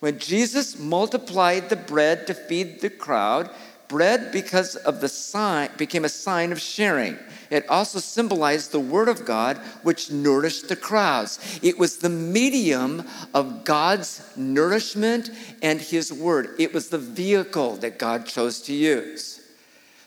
When 0.00 0.18
Jesus 0.18 0.78
multiplied 0.78 1.68
the 1.68 1.76
bread 1.76 2.26
to 2.26 2.34
feed 2.34 2.80
the 2.80 2.90
crowd, 2.90 3.50
bread, 3.88 4.32
because 4.32 4.74
of 4.74 5.00
the 5.00 5.08
sign, 5.08 5.68
became 5.76 6.04
a 6.04 6.08
sign 6.08 6.50
of 6.50 6.60
sharing. 6.60 7.18
It 7.50 7.68
also 7.68 7.98
symbolized 7.98 8.72
the 8.72 8.80
Word 8.80 9.08
of 9.08 9.26
God, 9.26 9.58
which 9.82 10.10
nourished 10.10 10.70
the 10.70 10.76
crowds. 10.76 11.38
It 11.62 11.78
was 11.78 11.98
the 11.98 12.08
medium 12.08 13.06
of 13.34 13.64
God's 13.64 14.26
nourishment 14.34 15.30
and 15.60 15.78
His 15.78 16.10
Word. 16.10 16.54
It 16.58 16.72
was 16.72 16.88
the 16.88 16.96
vehicle 16.96 17.76
that 17.76 17.98
God 17.98 18.24
chose 18.24 18.62
to 18.62 18.72
use. 18.72 19.41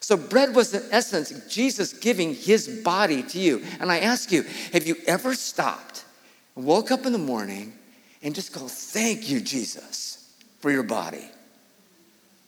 So, 0.05 0.15
bread 0.15 0.53
was 0.53 0.71
in 0.71 0.83
essence 0.91 1.31
Jesus 1.49 1.91
giving 1.91 2.35
his 2.35 2.67
body 2.67 3.23
to 3.23 3.39
you. 3.39 3.63
And 3.79 3.91
I 3.91 4.01
ask 4.01 4.31
you, 4.31 4.43
have 4.71 4.85
you 4.85 4.97
ever 5.07 5.33
stopped, 5.33 6.05
woke 6.53 6.91
up 6.91 7.07
in 7.07 7.11
the 7.11 7.17
morning, 7.17 7.73
and 8.21 8.35
just 8.35 8.53
go, 8.53 8.67
Thank 8.67 9.31
you, 9.31 9.41
Jesus, 9.41 10.31
for 10.59 10.69
your 10.69 10.83
body? 10.83 11.25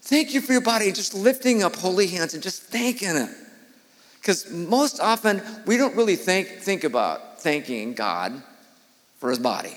Thank 0.01 0.35
you 0.35 0.41
for 0.41 0.51
your 0.51 0.61
body, 0.61 0.91
just 0.91 1.15
lifting 1.15 1.63
up 1.63 1.75
holy 1.75 2.05
hands 2.05 2.35
and 2.35 2.43
just 2.43 2.61
thanking 2.61 3.15
Him. 3.15 3.33
Because 4.21 4.51
most 4.51 4.99
often 4.99 5.41
we 5.65 5.77
don't 5.77 5.95
really 5.95 6.15
think, 6.15 6.59
think 6.59 6.83
about 6.83 7.41
thanking 7.41 7.95
God 7.95 8.39
for 9.17 9.31
His 9.31 9.39
body. 9.39 9.75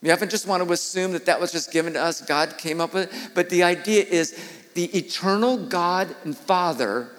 We 0.00 0.12
often 0.12 0.28
just 0.28 0.46
want 0.46 0.64
to 0.64 0.72
assume 0.72 1.12
that 1.12 1.26
that 1.26 1.40
was 1.40 1.50
just 1.50 1.72
given 1.72 1.94
to 1.94 2.00
us, 2.00 2.20
God 2.20 2.56
came 2.56 2.80
up 2.80 2.94
with 2.94 3.12
it. 3.12 3.30
But 3.34 3.50
the 3.50 3.64
idea 3.64 4.04
is 4.04 4.38
the 4.78 4.96
eternal 4.96 5.56
God 5.56 6.14
and 6.22 6.38
Father 6.38 7.10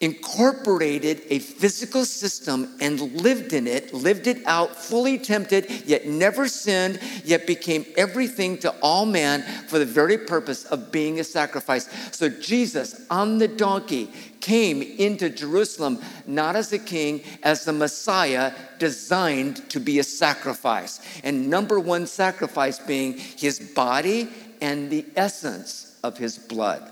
incorporated 0.00 1.20
a 1.28 1.40
physical 1.40 2.04
system 2.04 2.72
and 2.80 3.00
lived 3.20 3.52
in 3.52 3.66
it, 3.66 3.92
lived 3.92 4.28
it 4.28 4.46
out, 4.46 4.76
fully 4.76 5.18
tempted, 5.18 5.68
yet 5.84 6.06
never 6.06 6.46
sinned, 6.46 7.00
yet 7.24 7.48
became 7.48 7.84
everything 7.96 8.56
to 8.58 8.70
all 8.80 9.06
man 9.06 9.42
for 9.66 9.80
the 9.80 9.84
very 9.84 10.16
purpose 10.16 10.66
of 10.66 10.92
being 10.92 11.18
a 11.18 11.24
sacrifice. 11.24 11.88
So 12.16 12.28
Jesus 12.28 13.04
on 13.10 13.38
the 13.38 13.48
donkey 13.48 14.08
came 14.40 14.80
into 14.80 15.30
Jerusalem 15.30 15.98
not 16.28 16.54
as 16.54 16.72
a 16.72 16.78
king, 16.78 17.22
as 17.42 17.64
the 17.64 17.72
Messiah 17.72 18.52
designed 18.78 19.68
to 19.70 19.80
be 19.80 19.98
a 19.98 20.04
sacrifice. 20.04 21.00
And 21.24 21.50
number 21.50 21.80
one 21.80 22.06
sacrifice 22.06 22.78
being 22.78 23.18
his 23.18 23.58
body 23.58 24.28
and 24.60 24.90
the 24.90 25.04
essence 25.16 25.87
of 26.08 26.18
his 26.18 26.38
blood. 26.38 26.82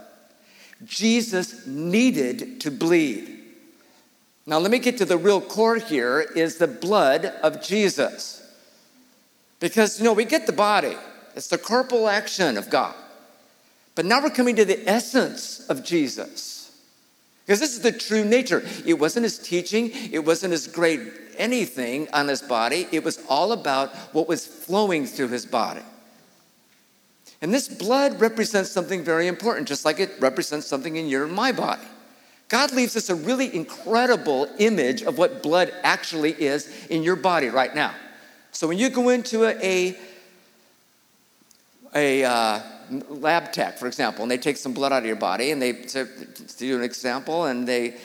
Jesus 0.85 1.67
needed 1.67 2.61
to 2.61 2.71
bleed. 2.71 3.33
Now, 4.47 4.59
let 4.59 4.71
me 4.71 4.79
get 4.79 4.99
to 4.99 5.05
the 5.05 5.17
real 5.17 5.41
core 5.41 5.77
here 5.77 6.21
is 6.21 6.59
the 6.59 6.69
blood 6.69 7.25
of 7.25 7.61
Jesus. 7.63 8.43
Because, 9.59 9.99
you 9.99 10.05
know, 10.05 10.13
we 10.13 10.25
get 10.25 10.47
the 10.47 10.53
body, 10.53 10.95
it's 11.35 11.49
the 11.49 11.59
corporal 11.59 12.09
action 12.09 12.57
of 12.57 12.71
God. 12.71 12.95
But 13.97 14.05
now 14.05 14.23
we're 14.23 14.31
coming 14.31 14.55
to 14.57 14.65
the 14.65 14.89
essence 14.89 15.67
of 15.69 15.83
Jesus. 15.83 16.71
Because 17.45 17.61
this 17.61 17.73
is 17.73 17.81
the 17.81 17.93
true 17.93 18.25
nature. 18.25 18.63
It 18.85 18.95
wasn't 18.95 19.25
his 19.25 19.39
teaching, 19.39 19.91
it 20.13 20.25
wasn't 20.25 20.53
his 20.53 20.67
great 20.67 21.01
anything 21.39 22.09
on 22.13 22.29
his 22.29 22.43
body, 22.43 22.87
it 22.93 23.05
was 23.05 23.25
all 23.29 23.53
about 23.53 23.95
what 24.15 24.29
was 24.29 24.47
flowing 24.47 25.07
through 25.07 25.29
his 25.29 25.47
body. 25.47 25.83
And 27.43 27.53
this 27.53 27.69
blood 27.69 28.21
represents 28.21 28.71
something 28.71 29.05
very 29.05 29.27
important, 29.27 29.69
just 29.69 29.85
like 29.85 30.01
it 30.01 30.13
represents 30.21 30.67
something 30.67 30.97
in 30.97 31.07
your 31.09 31.25
and 31.25 31.33
my 31.33 31.53
body. 31.53 31.87
God 32.49 32.73
leaves 32.73 32.97
us 32.97 33.11
a 33.11 33.15
really 33.15 33.55
incredible 33.55 34.49
image 34.59 35.03
of 35.03 35.19
what 35.19 35.43
blood 35.43 35.73
actually 35.83 36.33
is 36.33 36.87
in 36.87 37.03
your 37.03 37.17
body 37.17 37.49
right 37.49 37.75
now. 37.75 37.95
So 38.53 38.69
when 38.69 38.79
you 38.79 38.89
go 38.89 39.09
into 39.11 39.45
a, 39.45 39.57
a, 39.63 39.99
a 41.95 42.25
uh, 42.25 42.63
lab 43.09 43.53
tech, 43.53 43.79
for 43.79 43.87
example, 43.87 44.23
and 44.23 44.31
they 44.31 44.39
take 44.39 44.57
some 44.57 44.73
blood 44.73 44.93
out 44.93 45.01
of 45.01 45.07
your 45.07 45.17
body 45.17 45.51
and 45.51 45.61
they 45.61 45.73
to, 45.73 46.07
to 46.07 46.57
do 46.57 46.77
an 46.77 46.83
example 46.83 47.47
and 47.47 47.67
they 47.67 47.97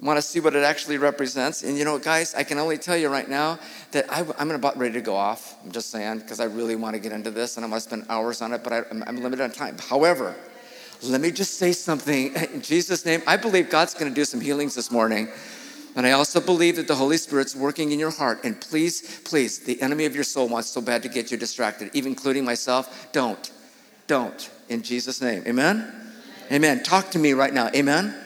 want 0.00 0.16
to 0.16 0.22
see 0.22 0.40
what 0.40 0.56
it 0.56 0.64
actually 0.64 0.98
represents. 0.98 1.62
And 1.62 1.78
you 1.78 1.84
know, 1.84 1.98
guys, 1.98 2.34
I 2.34 2.42
can 2.42 2.58
only 2.58 2.78
tell 2.78 2.96
you 2.96 3.08
right 3.08 3.28
now 3.28 3.58
that 3.92 4.10
I, 4.10 4.24
am 4.38 4.50
about 4.50 4.76
ready 4.76 4.94
to 4.94 5.00
go 5.00 5.14
off. 5.14 5.56
I'm 5.64 5.70
just 5.70 5.90
saying 5.90 6.18
because 6.18 6.40
I 6.40 6.44
really 6.44 6.76
want 6.76 6.94
to 6.94 7.00
get 7.00 7.12
into 7.12 7.30
this 7.30 7.56
and 7.56 7.64
I 7.64 7.68
want 7.68 7.82
to 7.82 7.88
spend 7.88 8.06
hours 8.08 8.42
on 8.42 8.52
it, 8.52 8.64
but 8.64 8.72
I, 8.72 8.82
I'm, 8.90 9.04
I'm 9.06 9.16
limited 9.16 9.42
on 9.42 9.52
time. 9.52 9.78
However, 9.78 10.34
let 11.02 11.20
me 11.20 11.30
just 11.30 11.58
say 11.58 11.72
something 11.72 12.34
in 12.54 12.60
Jesus' 12.60 13.06
name. 13.06 13.22
I 13.26 13.36
believe 13.36 13.70
God's 13.70 13.94
going 13.94 14.10
to 14.10 14.14
do 14.14 14.24
some 14.24 14.40
healings 14.40 14.74
this 14.74 14.90
morning. 14.90 15.28
And 15.96 16.04
I 16.06 16.10
also 16.10 16.40
believe 16.40 16.74
that 16.76 16.88
the 16.88 16.96
Holy 16.96 17.16
Spirit's 17.16 17.54
working 17.54 17.92
in 17.92 18.00
your 18.00 18.10
heart. 18.10 18.40
And 18.42 18.60
please, 18.60 19.20
please, 19.24 19.60
the 19.60 19.80
enemy 19.80 20.06
of 20.06 20.14
your 20.14 20.24
soul 20.24 20.48
wants 20.48 20.68
so 20.68 20.80
bad 20.80 21.04
to 21.04 21.08
get 21.08 21.30
you 21.30 21.36
distracted, 21.36 21.90
even 21.92 22.12
including 22.12 22.44
myself. 22.44 23.12
Don't. 23.12 23.52
Don't. 24.08 24.50
In 24.68 24.82
Jesus' 24.82 25.20
name. 25.20 25.44
Amen? 25.46 25.76
Amen. 25.76 26.14
Amen. 26.50 26.82
Talk 26.82 27.10
to 27.12 27.18
me 27.20 27.32
right 27.32 27.54
now. 27.54 27.70
Amen? 27.76 28.23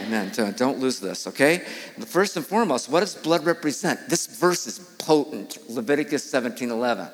Amen. 0.00 0.30
Amen. 0.38 0.54
Don't 0.56 0.78
lose 0.78 1.00
this, 1.00 1.26
okay? 1.26 1.58
First 2.06 2.36
and 2.36 2.44
foremost, 2.44 2.88
what 2.88 3.00
does 3.00 3.14
blood 3.14 3.44
represent? 3.44 4.08
This 4.08 4.26
verse 4.26 4.66
is 4.66 4.78
potent. 4.98 5.58
Leviticus 5.70 6.28
17 6.30 6.70
11. 6.70 7.08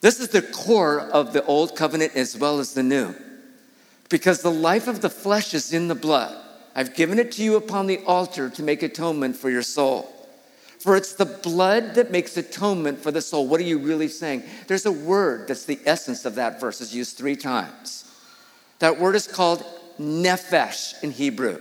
This 0.00 0.20
is 0.20 0.28
the 0.28 0.42
core 0.42 1.00
of 1.00 1.32
the 1.32 1.44
old 1.44 1.74
covenant 1.74 2.14
as 2.14 2.36
well 2.36 2.60
as 2.60 2.74
the 2.74 2.82
new. 2.82 3.14
Because 4.08 4.42
the 4.42 4.50
life 4.50 4.88
of 4.88 5.00
the 5.00 5.10
flesh 5.10 5.54
is 5.54 5.72
in 5.72 5.88
the 5.88 5.94
blood. 5.94 6.36
I've 6.74 6.94
given 6.94 7.18
it 7.18 7.32
to 7.32 7.42
you 7.42 7.56
upon 7.56 7.88
the 7.88 7.98
altar 8.04 8.48
to 8.50 8.62
make 8.62 8.82
atonement 8.82 9.36
for 9.36 9.50
your 9.50 9.62
soul. 9.62 10.14
For 10.78 10.96
it's 10.96 11.14
the 11.14 11.26
blood 11.26 11.96
that 11.96 12.12
makes 12.12 12.36
atonement 12.36 13.00
for 13.00 13.10
the 13.10 13.20
soul. 13.20 13.48
What 13.48 13.60
are 13.60 13.64
you 13.64 13.78
really 13.78 14.06
saying? 14.06 14.44
There's 14.68 14.86
a 14.86 14.92
word 14.92 15.48
that's 15.48 15.64
the 15.64 15.80
essence 15.84 16.24
of 16.24 16.36
that 16.36 16.60
verse, 16.60 16.80
is 16.80 16.94
used 16.94 17.18
three 17.18 17.34
times. 17.34 18.04
That 18.78 19.00
word 19.00 19.16
is 19.16 19.26
called 19.26 19.64
nephesh 19.98 21.02
in 21.02 21.10
Hebrew. 21.10 21.60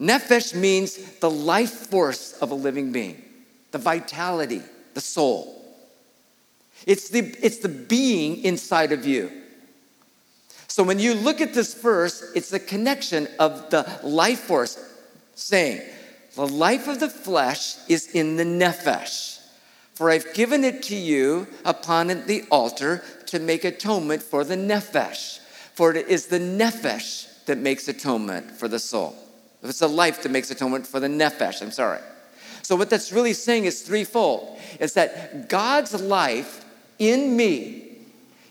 Nephesh 0.00 0.54
means 0.54 0.96
the 1.20 1.30
life 1.30 1.70
force 1.70 2.32
of 2.34 2.50
a 2.50 2.54
living 2.54 2.92
being, 2.92 3.22
the 3.70 3.78
vitality, 3.78 4.62
the 4.94 5.00
soul. 5.00 5.56
It's 6.86 7.08
the, 7.08 7.20
it's 7.42 7.58
the 7.58 7.68
being 7.68 8.42
inside 8.44 8.92
of 8.92 9.06
you. 9.06 9.30
So 10.68 10.82
when 10.82 10.98
you 10.98 11.14
look 11.14 11.40
at 11.40 11.54
this 11.54 11.74
verse, 11.74 12.32
it's 12.34 12.50
the 12.50 12.60
connection 12.60 13.28
of 13.38 13.70
the 13.70 14.00
life 14.02 14.40
force 14.40 14.78
saying, 15.34 15.80
The 16.34 16.46
life 16.46 16.86
of 16.86 17.00
the 17.00 17.08
flesh 17.08 17.76
is 17.88 18.08
in 18.14 18.36
the 18.36 18.44
nephesh. 18.44 19.40
For 19.94 20.10
I've 20.10 20.34
given 20.34 20.62
it 20.64 20.82
to 20.84 20.94
you 20.94 21.46
upon 21.64 22.08
the 22.08 22.44
altar 22.50 23.02
to 23.26 23.38
make 23.38 23.64
atonement 23.64 24.22
for 24.22 24.44
the 24.44 24.56
nephesh. 24.56 25.40
For 25.76 25.94
it 25.94 26.08
is 26.08 26.26
the 26.26 26.38
nephesh 26.38 27.44
that 27.44 27.58
makes 27.58 27.86
atonement 27.86 28.50
for 28.50 28.66
the 28.66 28.78
soul. 28.78 29.14
It's 29.62 29.78
the 29.78 29.88
life 29.88 30.22
that 30.22 30.32
makes 30.32 30.50
atonement 30.50 30.86
for 30.86 31.00
the 31.00 31.06
nephesh, 31.06 31.60
I'm 31.60 31.70
sorry. 31.70 32.00
So 32.62 32.76
what 32.76 32.88
that's 32.90 33.12
really 33.12 33.34
saying 33.34 33.66
is 33.66 33.82
threefold. 33.82 34.58
It's 34.80 34.94
that 34.94 35.48
God's 35.48 35.94
life 36.00 36.64
in 36.98 37.36
me 37.36 37.98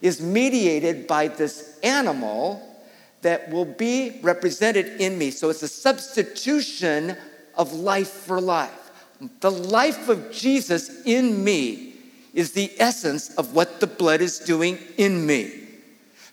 is 0.01 0.21
mediated 0.21 1.07
by 1.07 1.27
this 1.27 1.79
animal 1.81 2.61
that 3.23 3.49
will 3.49 3.65
be 3.65 4.19
represented 4.21 5.01
in 5.01 5.17
me. 5.17 5.31
So 5.31 5.49
it's 5.49 5.63
a 5.63 5.67
substitution 5.67 7.17
of 7.55 7.73
life 7.73 8.09
for 8.09 8.39
life. 8.39 8.91
The 9.39 9.51
life 9.51 10.09
of 10.09 10.31
Jesus 10.31 11.03
in 11.05 11.43
me 11.43 11.95
is 12.35 12.51
the 12.51 12.71
essence 12.77 13.33
of 13.35 13.55
what 13.55 13.79
the 13.79 13.87
blood 13.87 14.21
is 14.21 14.37
doing 14.37 14.77
in 14.97 15.25
me. 15.25 15.64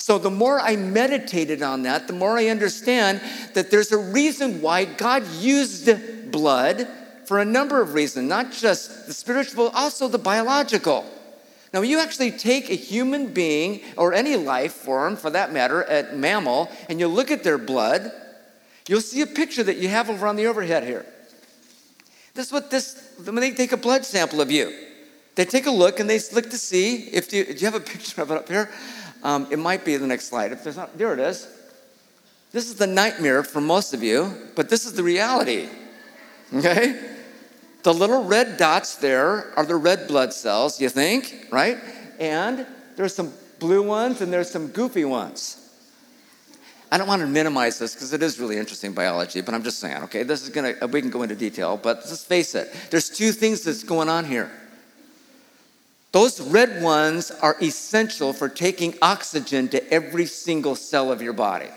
So 0.02 0.18
the 0.18 0.32
more 0.32 0.58
I 0.58 0.74
meditated 0.74 1.62
on 1.62 1.82
that, 1.82 2.08
the 2.08 2.12
more 2.12 2.36
I 2.36 2.48
understand 2.48 3.20
that 3.54 3.70
there's 3.70 3.92
a 3.92 3.98
reason 3.98 4.60
why 4.60 4.84
God 4.84 5.24
used 5.34 5.88
blood 6.32 6.88
for 7.26 7.38
a 7.38 7.44
number 7.44 7.80
of 7.80 7.94
reasons, 7.94 8.28
not 8.28 8.50
just 8.50 9.06
the 9.06 9.14
spiritual, 9.14 9.68
also 9.68 10.08
the 10.08 10.18
biological. 10.18 11.04
Now, 11.72 11.82
you 11.82 12.00
actually 12.00 12.32
take 12.32 12.68
a 12.68 12.74
human 12.74 13.32
being 13.32 13.80
or 13.96 14.12
any 14.12 14.34
life 14.34 14.72
form, 14.72 15.14
for 15.14 15.30
that 15.30 15.52
matter, 15.52 15.82
a 15.82 16.12
mammal, 16.12 16.68
and 16.88 16.98
you 16.98 17.06
look 17.06 17.30
at 17.30 17.44
their 17.44 17.56
blood, 17.56 18.10
you'll 18.88 19.00
see 19.00 19.20
a 19.20 19.26
picture 19.26 19.62
that 19.62 19.76
you 19.76 19.86
have 19.86 20.10
over 20.10 20.26
on 20.26 20.34
the 20.34 20.48
overhead 20.48 20.82
here. 20.82 21.06
This 22.34 22.46
is 22.46 22.52
what 22.52 22.72
this, 22.72 23.14
when 23.24 23.36
they 23.36 23.52
take 23.52 23.70
a 23.70 23.76
blood 23.76 24.04
sample 24.04 24.40
of 24.40 24.50
you, 24.50 24.76
they 25.36 25.44
take 25.44 25.66
a 25.66 25.70
look 25.70 26.00
and 26.00 26.10
they 26.10 26.18
look 26.34 26.50
to 26.50 26.58
see 26.58 27.04
if 27.12 27.32
you, 27.32 27.44
do 27.44 27.52
you 27.52 27.66
have 27.66 27.76
a 27.76 27.80
picture 27.80 28.20
of 28.20 28.32
it 28.32 28.36
up 28.36 28.48
here? 28.48 28.68
Um, 29.22 29.46
it 29.50 29.58
might 29.58 29.84
be 29.84 29.96
the 29.96 30.06
next 30.06 30.26
slide. 30.26 30.52
If 30.52 30.64
there's 30.64 30.76
not, 30.76 30.96
there 30.98 31.12
it 31.12 31.20
is. 31.20 31.48
This 32.52 32.66
is 32.66 32.74
the 32.74 32.86
nightmare 32.86 33.42
for 33.42 33.60
most 33.60 33.94
of 33.94 34.02
you, 34.02 34.34
but 34.56 34.68
this 34.68 34.84
is 34.84 34.92
the 34.92 35.02
reality. 35.02 35.68
Okay? 36.54 37.00
The 37.82 37.94
little 37.94 38.24
red 38.24 38.58
dots 38.58 38.96
there 38.96 39.52
are 39.56 39.64
the 39.64 39.76
red 39.76 40.06
blood 40.06 40.32
cells, 40.32 40.80
you 40.80 40.88
think, 40.88 41.48
right? 41.50 41.78
And 42.20 42.66
there's 42.96 43.14
some 43.14 43.32
blue 43.58 43.82
ones 43.82 44.20
and 44.20 44.32
there's 44.32 44.50
some 44.50 44.68
goofy 44.68 45.04
ones. 45.04 45.58
I 46.92 46.98
don't 46.98 47.08
want 47.08 47.22
to 47.22 47.26
minimize 47.26 47.78
this 47.78 47.94
because 47.94 48.12
it 48.12 48.22
is 48.22 48.38
really 48.38 48.58
interesting 48.58 48.92
biology, 48.92 49.40
but 49.40 49.54
I'm 49.54 49.62
just 49.62 49.78
saying, 49.78 50.02
okay, 50.04 50.24
this 50.24 50.46
is 50.46 50.50
to, 50.50 50.86
we 50.88 51.00
can 51.00 51.08
go 51.08 51.22
into 51.22 51.34
detail, 51.34 51.80
but 51.82 51.96
let's 51.96 52.22
face 52.22 52.54
it. 52.54 52.70
There's 52.90 53.08
two 53.08 53.32
things 53.32 53.62
that's 53.62 53.82
going 53.82 54.10
on 54.10 54.26
here. 54.26 54.50
Those 56.12 56.40
red 56.40 56.82
ones 56.82 57.30
are 57.30 57.56
essential 57.62 58.32
for 58.32 58.48
taking 58.48 58.94
oxygen 59.00 59.68
to 59.68 59.92
every 59.92 60.26
single 60.26 60.76
cell 60.76 61.10
of 61.10 61.22
your 61.22 61.32
body 61.32 61.70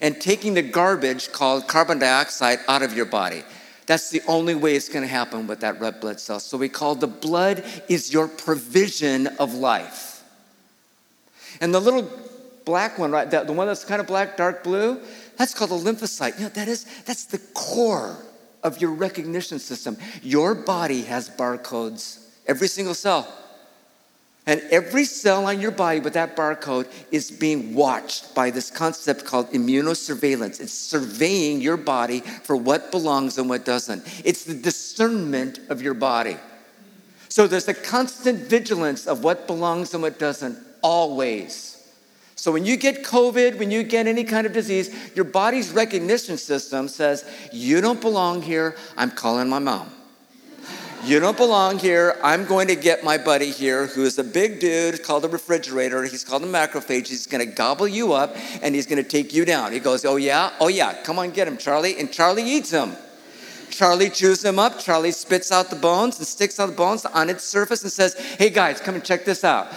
and 0.00 0.20
taking 0.20 0.54
the 0.54 0.62
garbage 0.62 1.32
called 1.32 1.66
carbon 1.66 1.98
dioxide 1.98 2.58
out 2.68 2.82
of 2.82 2.94
your 2.94 3.06
body. 3.06 3.42
That's 3.86 4.10
the 4.10 4.22
only 4.28 4.54
way 4.54 4.76
it's 4.76 4.88
going 4.88 5.02
to 5.02 5.08
happen 5.08 5.46
with 5.46 5.60
that 5.60 5.80
red 5.80 6.00
blood 6.00 6.20
cell. 6.20 6.38
So 6.38 6.56
we 6.56 6.68
call 6.68 6.94
the 6.94 7.08
blood 7.08 7.64
is 7.88 8.12
your 8.12 8.28
provision 8.28 9.26
of 9.38 9.54
life. 9.54 10.22
And 11.60 11.74
the 11.74 11.80
little 11.80 12.08
black 12.64 12.98
one, 12.98 13.10
right, 13.10 13.28
the, 13.28 13.42
the 13.42 13.52
one 13.52 13.66
that's 13.66 13.84
kind 13.84 14.00
of 14.00 14.06
black, 14.06 14.36
dark 14.36 14.62
blue, 14.62 15.00
that's 15.36 15.54
called 15.54 15.72
a 15.72 15.74
lymphocyte. 15.74 16.36
You 16.36 16.44
know, 16.44 16.50
that 16.50 16.68
is, 16.68 16.84
that's 17.04 17.24
the 17.24 17.38
core 17.54 18.16
of 18.62 18.80
your 18.80 18.92
recognition 18.92 19.58
system. 19.58 19.96
Your 20.22 20.54
body 20.54 21.02
has 21.02 21.28
barcodes, 21.28 22.26
every 22.50 22.68
single 22.68 22.94
cell. 22.94 23.32
And 24.46 24.60
every 24.70 25.04
cell 25.04 25.46
on 25.46 25.60
your 25.60 25.70
body 25.70 26.00
with 26.00 26.14
that 26.14 26.36
barcode 26.36 26.90
is 27.12 27.30
being 27.30 27.74
watched 27.74 28.34
by 28.34 28.50
this 28.50 28.70
concept 28.70 29.24
called 29.24 29.48
immunosurveillance. 29.52 30.60
It's 30.60 30.72
surveying 30.72 31.60
your 31.60 31.76
body 31.76 32.20
for 32.20 32.56
what 32.56 32.90
belongs 32.90 33.38
and 33.38 33.48
what 33.48 33.64
doesn't. 33.64 34.02
It's 34.24 34.44
the 34.44 34.54
discernment 34.54 35.60
of 35.68 35.80
your 35.80 35.94
body. 35.94 36.36
So 37.28 37.46
there's 37.46 37.68
a 37.68 37.74
constant 37.74 38.40
vigilance 38.40 39.06
of 39.06 39.22
what 39.22 39.46
belongs 39.46 39.94
and 39.94 40.02
what 40.02 40.18
doesn't, 40.18 40.58
always. 40.82 41.76
So 42.34 42.50
when 42.50 42.64
you 42.64 42.76
get 42.76 43.04
COVID, 43.04 43.58
when 43.58 43.70
you 43.70 43.84
get 43.84 44.08
any 44.08 44.24
kind 44.24 44.46
of 44.46 44.52
disease, 44.52 45.14
your 45.14 45.26
body's 45.26 45.70
recognition 45.70 46.38
system 46.38 46.88
says, 46.88 47.24
You 47.52 47.80
don't 47.80 48.00
belong 48.00 48.42
here. 48.42 48.74
I'm 48.96 49.12
calling 49.12 49.48
my 49.48 49.60
mom. 49.60 49.92
You 51.02 51.18
don't 51.18 51.36
belong 51.36 51.78
here. 51.78 52.18
I'm 52.22 52.44
going 52.44 52.68
to 52.68 52.76
get 52.76 53.02
my 53.02 53.16
buddy 53.16 53.50
here, 53.50 53.86
who 53.86 54.04
is 54.04 54.18
a 54.18 54.24
big 54.24 54.60
dude 54.60 55.02
called 55.02 55.24
a 55.24 55.28
refrigerator. 55.28 56.04
He's 56.04 56.24
called 56.24 56.42
a 56.42 56.46
macrophage. 56.46 57.08
He's 57.08 57.26
going 57.26 57.46
to 57.46 57.50
gobble 57.50 57.88
you 57.88 58.12
up 58.12 58.36
and 58.62 58.74
he's 58.74 58.86
going 58.86 59.02
to 59.02 59.08
take 59.08 59.32
you 59.32 59.46
down. 59.46 59.72
He 59.72 59.78
goes, 59.78 60.04
Oh, 60.04 60.16
yeah? 60.16 60.52
Oh, 60.60 60.68
yeah. 60.68 61.02
Come 61.02 61.18
on, 61.18 61.30
get 61.30 61.48
him, 61.48 61.56
Charlie. 61.56 61.98
And 61.98 62.12
Charlie 62.12 62.44
eats 62.44 62.70
him. 62.70 62.92
Charlie 63.70 64.10
chews 64.10 64.42
them 64.42 64.58
up. 64.58 64.78
Charlie 64.78 65.12
spits 65.12 65.50
out 65.50 65.70
the 65.70 65.76
bones 65.76 66.18
and 66.18 66.26
sticks 66.26 66.60
out 66.60 66.66
the 66.66 66.76
bones 66.76 67.06
on 67.06 67.30
its 67.30 67.44
surface 67.44 67.82
and 67.82 67.90
says, 67.90 68.14
Hey, 68.14 68.50
guys, 68.50 68.78
come 68.78 68.94
and 68.94 69.02
check 69.02 69.24
this 69.24 69.42
out. 69.42 69.72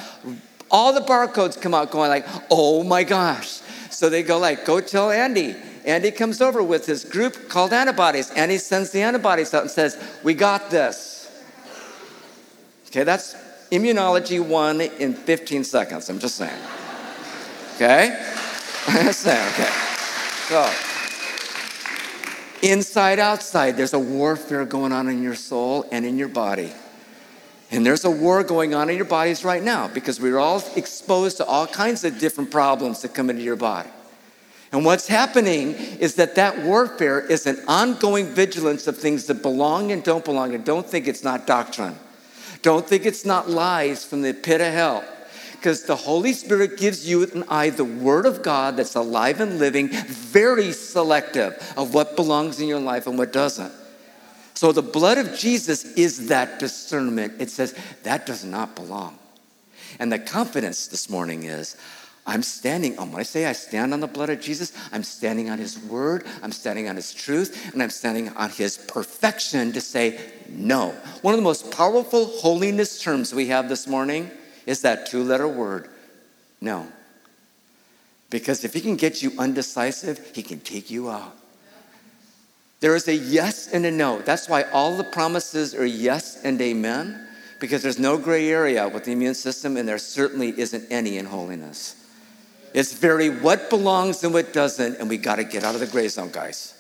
All 0.70 0.92
the 0.92 1.02
barcodes 1.02 1.60
come 1.60 1.74
out 1.74 1.92
going 1.92 2.10
like, 2.10 2.26
oh 2.50 2.84
my 2.84 3.04
gosh. 3.04 3.62
So 3.92 4.10
they 4.10 4.24
go 4.24 4.40
like, 4.40 4.66
go 4.66 4.82
tell 4.82 5.12
Andy. 5.12 5.56
Andy 5.86 6.10
comes 6.10 6.42
over 6.42 6.64
with 6.64 6.86
his 6.86 7.06
group 7.06 7.48
called 7.48 7.72
antibodies. 7.74 8.32
Andy 8.32 8.58
sends 8.58 8.90
the 8.90 9.02
antibodies 9.02 9.54
out 9.54 9.62
and 9.62 9.72
says, 9.72 10.04
we 10.24 10.34
got 10.34 10.72
this. 10.72 11.13
Okay, 12.94 13.04
that's 13.04 13.34
immunology 13.72 14.40
one 14.40 14.80
in 14.80 15.16
15 15.16 15.64
seconds. 15.64 16.12
I'm 16.12 16.20
just 16.20 16.36
saying. 16.36 16.62
Okay? 17.74 18.10
I'm 18.88 19.06
just 19.08 19.22
saying, 19.22 19.48
okay. 19.54 19.72
So, 20.48 20.72
inside, 22.62 23.18
outside, 23.18 23.78
there's 23.78 23.96
a 23.96 24.00
warfare 24.00 24.64
going 24.64 24.92
on 24.92 25.10
in 25.10 25.24
your 25.24 25.34
soul 25.34 25.88
and 25.92 26.06
in 26.06 26.20
your 26.20 26.28
body. 26.28 26.72
And 27.72 27.84
there's 27.84 28.06
a 28.06 28.12
war 28.12 28.44
going 28.44 28.76
on 28.76 28.92
in 28.92 28.96
your 28.96 29.06
bodies 29.06 29.44
right 29.44 29.64
now 29.64 29.88
because 29.88 30.22
we're 30.22 30.38
all 30.38 30.64
exposed 30.76 31.38
to 31.38 31.46
all 31.46 31.66
kinds 31.66 32.04
of 32.04 32.20
different 32.20 32.52
problems 32.52 33.02
that 33.02 33.16
come 33.16 33.32
into 33.32 33.42
your 33.42 33.56
body. 33.56 33.90
And 34.72 34.86
what's 34.86 35.08
happening 35.08 35.74
is 36.00 36.14
that 36.16 36.36
that 36.36 36.60
warfare 36.60 37.20
is 37.20 37.48
an 37.48 37.58
ongoing 37.68 38.28
vigilance 38.28 38.86
of 38.86 39.00
things 39.00 39.26
that 39.26 39.42
belong 39.42 39.92
and 39.92 40.04
don't 40.04 40.24
belong. 40.24 40.54
And 40.54 40.64
don't 40.64 40.86
think 40.86 41.08
it's 41.08 41.24
not 41.24 41.48
doctrine. 41.48 41.96
Don't 42.64 42.88
think 42.88 43.06
it's 43.06 43.26
not 43.26 43.50
lies 43.50 44.04
from 44.04 44.24
the 44.24 44.34
pit 44.34 44.62
of 44.62 44.74
hell. 44.74 45.04
Because 45.52 45.84
the 45.84 45.96
Holy 45.96 46.34
Spirit 46.34 46.78
gives 46.78 47.08
you 47.08 47.24
and 47.24 47.44
I 47.48 47.70
the 47.70 47.86
Word 47.86 48.26
of 48.26 48.42
God 48.42 48.76
that's 48.76 48.96
alive 48.96 49.40
and 49.40 49.60
living, 49.60 49.90
very 49.90 50.72
selective 50.72 51.74
of 51.78 51.94
what 51.94 52.16
belongs 52.16 52.60
in 52.60 52.68
your 52.68 52.80
life 52.80 53.06
and 53.06 53.18
what 53.18 53.32
doesn't. 53.32 53.72
So 54.56 54.72
the 54.72 54.82
blood 54.82 55.18
of 55.18 55.38
Jesus 55.38 55.86
is 55.94 56.28
that 56.28 56.60
discernment. 56.60 57.34
It 57.40 57.50
says, 57.50 57.76
that 58.04 58.26
does 58.26 58.44
not 58.44 58.76
belong. 58.76 59.18
And 60.00 60.12
the 60.12 60.20
confidence 60.20 60.88
this 60.88 61.10
morning 61.10 61.44
is, 61.44 61.78
I'm 62.26 62.44
standing 62.44 62.98
on, 62.98 63.12
when 63.12 63.20
I 63.20 63.24
say 63.24 63.46
I 63.46 63.52
stand 63.52 63.94
on 63.94 64.00
the 64.00 64.08
blood 64.08 64.30
of 64.30 64.40
Jesus, 64.40 64.72
I'm 64.94 65.04
standing 65.04 65.50
on 65.50 65.58
his 65.58 65.78
word, 65.78 66.26
I'm 66.42 66.54
standing 66.54 66.88
on 66.88 66.96
his 66.96 67.14
truth, 67.14 67.74
and 67.74 67.84
I'm 67.84 67.90
standing 67.90 68.30
on 68.30 68.50
his 68.50 68.78
perfection 68.78 69.74
to 69.74 69.82
say 69.82 70.20
no. 70.48 70.92
One 71.22 71.34
of 71.34 71.38
the 71.38 71.44
most 71.44 71.70
powerful 71.72 72.26
holiness 72.26 73.02
terms 73.02 73.34
we 73.34 73.48
have 73.48 73.68
this 73.68 73.88
morning 73.88 74.32
is 74.66 74.82
that 74.84 75.08
two 75.08 75.22
letter 75.22 75.48
word, 75.50 75.90
no. 76.62 76.88
Because 78.30 78.64
if 78.64 78.74
he 78.74 78.80
can 78.80 78.96
get 78.96 79.22
you 79.22 79.34
undecisive, 79.38 80.32
he 80.34 80.44
can 80.44 80.62
take 80.62 80.90
you 80.90 81.10
out. 81.10 81.36
There 82.80 82.96
is 82.96 83.08
a 83.08 83.16
yes 83.16 83.68
and 83.68 83.86
a 83.86 83.92
no. 83.92 84.22
That's 84.22 84.48
why 84.48 84.64
all 84.64 84.96
the 84.96 85.04
promises 85.04 85.76
are 85.76 85.86
yes 85.86 86.42
and 86.44 86.60
amen, 86.62 87.28
because 87.60 87.84
there's 87.84 88.00
no 88.00 88.18
gray 88.18 88.50
area 88.50 88.88
with 88.88 89.04
the 89.04 89.12
immune 89.12 89.36
system, 89.36 89.76
and 89.76 89.88
there 89.88 89.98
certainly 89.98 90.58
isn't 90.58 90.90
any 90.90 91.18
in 91.18 91.26
holiness. 91.26 91.98
It's 92.74 92.94
very 92.94 93.30
what 93.30 93.70
belongs 93.70 94.24
and 94.24 94.34
what 94.34 94.52
doesn't, 94.52 94.98
and 94.98 95.08
we 95.08 95.18
got 95.18 95.36
to 95.36 95.44
get 95.44 95.64
out 95.64 95.76
of 95.76 95.80
the 95.80 95.88
gray 95.88 96.08
zone, 96.08 96.32
guys. 96.32 96.74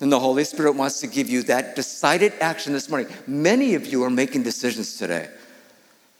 And 0.00 0.10
the 0.10 0.18
Holy 0.18 0.44
Spirit 0.44 0.72
wants 0.72 1.00
to 1.00 1.06
give 1.06 1.28
you 1.30 1.42
that 1.44 1.76
decided 1.76 2.32
action 2.40 2.72
this 2.72 2.88
morning. 2.88 3.08
Many 3.26 3.74
of 3.74 3.86
you 3.86 4.02
are 4.04 4.10
making 4.10 4.42
decisions 4.42 4.96
today. 4.96 5.28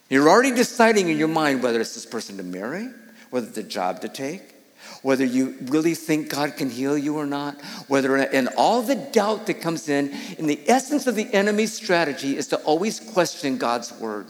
You're 0.09 0.29
already 0.29 0.51
deciding 0.51 1.09
in 1.09 1.17
your 1.17 1.27
mind 1.27 1.63
whether 1.63 1.81
it's 1.81 1.95
this 1.95 2.05
person 2.05 2.37
to 2.37 2.43
marry, 2.43 2.89
whether 3.31 3.47
it's 3.47 3.57
a 3.57 3.63
job 3.63 4.01
to 4.01 4.07
take, 4.07 4.55
whether 5.01 5.25
you 5.25 5.55
really 5.63 5.95
think 5.95 6.29
God 6.29 6.55
can 6.55 6.69
heal 6.69 6.97
you 6.97 7.17
or 7.17 7.25
not, 7.25 7.59
whether, 7.87 8.15
and 8.15 8.49
all 8.55 8.81
the 8.81 8.95
doubt 8.95 9.47
that 9.47 9.55
comes 9.55 9.89
in, 9.89 10.15
in 10.37 10.45
the 10.45 10.59
essence 10.67 11.07
of 11.07 11.15
the 11.15 11.31
enemy's 11.33 11.73
strategy 11.73 12.37
is 12.37 12.47
to 12.49 12.57
always 12.57 12.99
question 12.99 13.57
God's 13.57 13.91
word. 13.99 14.27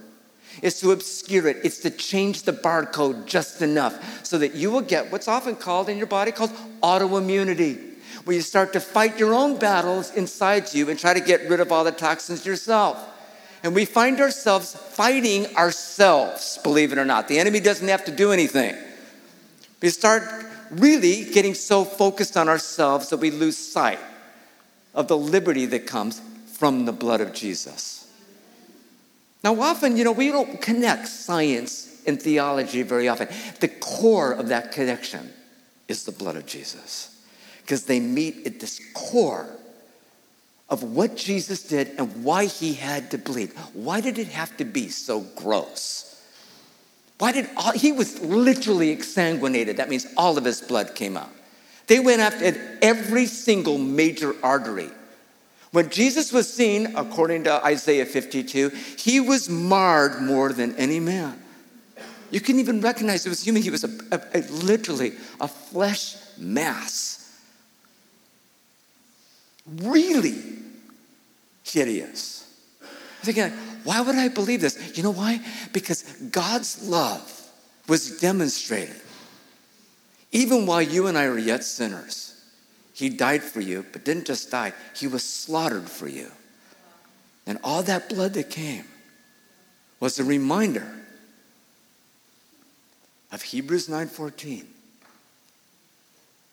It's 0.62 0.80
to 0.82 0.92
obscure 0.92 1.48
it. 1.48 1.58
It's 1.64 1.80
to 1.80 1.90
change 1.90 2.44
the 2.44 2.54
barcode 2.54 3.26
just 3.26 3.62
enough 3.62 4.26
so 4.26 4.38
that 4.38 4.56
you 4.56 4.72
will 4.72 4.82
get 4.82 5.12
what's 5.12 5.28
often 5.28 5.56
called 5.56 5.90
in 5.90 5.98
your 5.98 6.08
body 6.08 6.32
called 6.32 6.52
autoimmunity, 6.82 7.96
where 8.24 8.36
you 8.36 8.42
start 8.42 8.74
to 8.74 8.80
fight 8.80 9.20
your 9.20 9.34
own 9.34 9.58
battles 9.58 10.14
inside 10.16 10.74
you 10.74 10.90
and 10.90 10.98
try 10.98 11.14
to 11.14 11.20
get 11.20 11.50
rid 11.50 11.60
of 11.60 11.72
all 11.72 11.84
the 11.84 11.92
toxins 11.92 12.46
yourself. 12.46 12.98
And 13.64 13.74
we 13.74 13.86
find 13.86 14.20
ourselves 14.22 14.76
fighting 14.76 15.56
ourselves, 15.56 16.60
believe 16.64 16.92
it 16.92 16.98
or 16.98 17.06
not. 17.06 17.28
The 17.28 17.40
enemy 17.40 17.60
doesn't 17.60 17.88
have 17.88 18.06
to 18.06 18.12
do 18.12 18.32
anything. 18.32 18.76
We 19.82 19.90
start 19.90 20.24
really 20.72 21.26
getting 21.26 21.54
so 21.54 21.84
focused 21.84 22.38
on 22.38 22.50
ourselves 22.50 23.10
that 23.10 23.18
we 23.18 23.32
lose 23.32 23.58
sight 23.58 24.00
of 24.94 25.08
the 25.08 25.18
liberty 25.18 25.66
that 25.68 25.86
comes 25.86 26.22
from 26.54 26.86
the 26.86 26.92
blood 26.92 27.22
of 27.22 27.34
Jesus. 27.34 28.05
Now, 29.46 29.62
often, 29.62 29.96
you 29.96 30.04
know, 30.04 30.12
we 30.12 30.32
don't 30.32 30.60
connect 30.60 31.08
science 31.08 32.02
and 32.08 32.20
theology 32.20 32.82
very 32.82 33.08
often. 33.08 33.28
The 33.60 33.68
core 33.68 34.32
of 34.32 34.48
that 34.48 34.72
connection 34.72 35.32
is 35.88 36.04
the 36.04 36.12
blood 36.12 36.36
of 36.36 36.48
Jesus 36.48 37.16
because 37.62 37.86
they 37.86 38.00
meet 38.00 38.48
at 38.48 38.60
this 38.60 38.82
core 38.96 39.48
of 40.68 40.82
what 40.82 41.16
Jesus 41.16 41.62
did 41.62 41.92
and 42.00 42.24
why 42.24 42.46
he 42.46 42.74
had 42.74 43.12
to 43.12 43.20
bleed. 43.20 43.52
Why 43.74 44.02
did 44.02 44.18
it 44.18 44.30
have 44.30 44.58
to 44.58 44.66
be 44.66 44.90
so 44.90 45.20
gross? 45.36 46.20
Why 47.20 47.32
did 47.32 47.48
all, 47.56 47.72
he 47.72 47.92
was 47.92 48.20
literally 48.22 48.96
exsanguinated? 48.98 49.78
That 49.78 49.90
means 49.90 50.08
all 50.18 50.40
of 50.40 50.44
his 50.44 50.60
blood 50.60 50.96
came 50.96 51.16
out. 51.16 51.30
They 51.86 52.00
went 52.00 52.20
after 52.20 52.80
every 52.82 53.28
single 53.28 53.78
major 53.78 54.36
artery. 54.42 54.90
When 55.76 55.90
Jesus 55.90 56.32
was 56.32 56.52
seen, 56.52 56.96
according 56.96 57.44
to 57.44 57.66
Isaiah 57.66 58.06
52, 58.06 58.70
he 58.98 59.20
was 59.20 59.50
marred 59.50 60.22
more 60.22 60.54
than 60.54 60.74
any 60.78 61.02
man. 61.02 61.38
You 62.32 62.40
can 62.40 62.60
even 62.60 62.80
recognize 62.80 63.26
it 63.26 63.30
was 63.30 63.44
human. 63.44 63.62
He 63.62 63.72
was 63.72 63.84
a, 63.84 63.90
a, 64.10 64.22
a, 64.36 64.40
literally 64.54 65.16
a 65.42 65.50
flesh 65.50 66.16
mass. 66.38 67.38
Really 69.82 70.42
hideous. 71.66 72.50
I'm 72.82 73.34
thinking, 73.34 73.52
why 73.84 74.00
would 74.00 74.16
I 74.16 74.30
believe 74.30 74.62
this? 74.62 74.96
You 74.96 75.04
know 75.04 75.12
why? 75.12 75.42
Because 75.74 76.04
God's 76.32 76.88
love 76.88 77.52
was 77.90 78.22
demonstrated. 78.22 78.96
Even 80.32 80.66
while 80.66 80.82
you 80.82 81.08
and 81.08 81.18
I 81.18 81.28
were 81.28 81.38
yet 81.38 81.66
sinners, 81.66 82.35
He 82.96 83.10
died 83.10 83.44
for 83.44 83.62
you, 83.62 83.86
but 83.92 84.04
didn't 84.04 84.26
just 84.26 84.50
die, 84.50 84.74
He 84.96 85.06
was 85.06 85.24
slaughtered 85.24 85.88
for 85.88 86.08
you. 86.08 86.32
And 87.46 87.60
all 87.64 87.84
that 87.84 88.10
blood 88.10 88.34
that 88.34 88.50
came 88.50 88.86
was 90.00 90.18
a 90.18 90.24
reminder 90.24 90.92
of 93.32 93.44
Hebrews 93.44 93.88
9:14. 93.88 94.66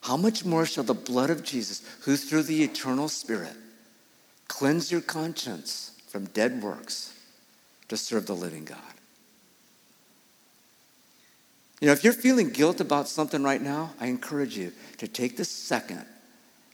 How 0.02 0.16
much 0.16 0.44
more 0.44 0.66
shall 0.66 0.85
the 0.85 0.94
blood 0.94 1.31
of 1.31 1.44
Jesus, 1.44 1.81
who 2.00 2.16
through 2.16 2.42
the 2.42 2.64
eternal 2.64 3.09
Spirit 3.09 3.57
cleanse 4.48 4.92
your 4.92 5.00
conscience 5.00 5.92
from 6.09 6.26
dead 6.26 6.62
works 6.62 7.14
to 7.88 7.96
serve 7.96 8.26
the 8.26 8.35
living 8.35 8.64
God. 8.64 8.78
You 11.81 11.87
know, 11.87 11.92
if 11.92 12.05
you're 12.05 12.12
feeling 12.12 12.50
guilt 12.50 12.81
about 12.81 13.09
something 13.09 13.42
right 13.42 13.62
now, 13.62 13.94
I 13.98 14.07
encourage 14.07 14.57
you 14.57 14.72
to 14.98 15.09
take 15.09 15.37
the 15.37 15.44
second 15.44 16.05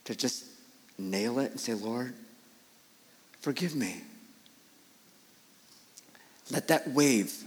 to 0.08 0.16
just 0.16 0.46
nail 0.96 1.38
it 1.38 1.50
and 1.50 1.60
say, 1.60 1.74
Lord, 1.74 2.14
forgive 3.42 3.74
me. 3.74 4.00
Let 6.50 6.68
that 6.68 6.88
wave, 6.88 7.44